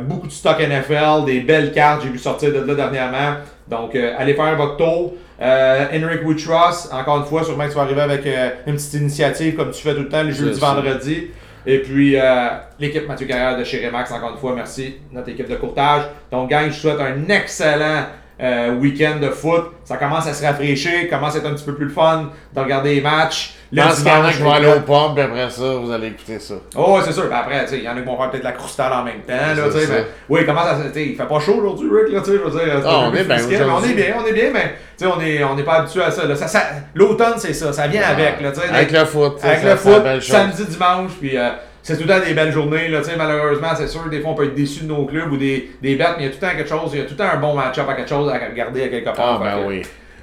[0.08, 3.36] Beaucoup de stock NFL, des belles cartes, j'ai vu sortir de là dernièrement.
[3.68, 5.14] Donc, allez faire votre tour.
[5.42, 8.94] Euh, Henrik Woodross, encore une fois, sûrement que tu vas arriver avec euh, une petite
[8.94, 10.74] initiative comme tu fais tout le temps les jeudis, ça.
[10.74, 11.28] vendredis.
[11.66, 12.48] Et puis, euh,
[12.80, 14.96] l'équipe Mathieu Carrière de chez Remax, encore une fois, merci.
[15.12, 16.04] Notre équipe de courtage.
[16.32, 18.06] Donc, gang, je souhaite un excellent
[18.40, 19.72] euh, week-end de foot.
[19.84, 22.60] Ça commence à se rafraîchir, commence à être un petit peu plus le fun de
[22.60, 23.56] regarder les matchs.
[23.76, 25.92] Je pense qu'il y en a qui vont aller aux pommes, puis après ça, vous
[25.92, 26.56] allez écouter ça.
[26.76, 27.28] Oh, ouais, c'est sûr.
[27.30, 29.04] Ben après, tu sais, il y en a qui vont faire peut-être la croustade en
[29.04, 29.34] même temps.
[29.34, 29.94] Là, C'est tu sais, ça.
[29.94, 30.76] mais, oui, il commence à.
[30.88, 32.62] tu sais, Il fait pas chaud aujourd'hui, Rick, là, tu sais, je veux dire.
[32.82, 35.20] c'est Ah, on est bien On est bien, on est bien, mais tu sais, on
[35.22, 36.26] est, on n'est pas habitué à ça.
[36.26, 36.36] là.
[36.36, 36.62] ça, ça
[36.94, 37.74] L'automne, c'est ça.
[37.74, 38.70] Ça vient avec, là, tu sais.
[38.70, 39.40] Avec le foot.
[39.44, 41.50] avec ça, le foot, samedi, dimanche, puis euh,
[41.82, 42.88] c'est tout le temps des belles journées.
[42.88, 45.72] Là, malheureusement, c'est sûr, des fois, on peut être déçu de nos clubs ou des,
[45.82, 47.12] des bêtes, mais il y a tout le temps quelque chose, il y a tout
[47.12, 49.40] le temps un bon match-up à quelque chose à regarder à quelque part.
[49.40, 49.82] Ah, ben que, oui.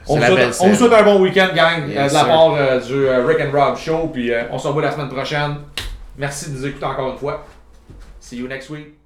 [0.09, 2.55] On vous, souhaite, on vous souhaite un bon week-end, gang, Yes, euh, de la part
[2.55, 4.11] euh, du euh, Rick and Rob Show.
[4.13, 5.57] Puis on se revoit la semaine prochaine.
[6.19, 7.47] Merci de nous écouter encore une fois.
[8.21, 9.02] See you next week.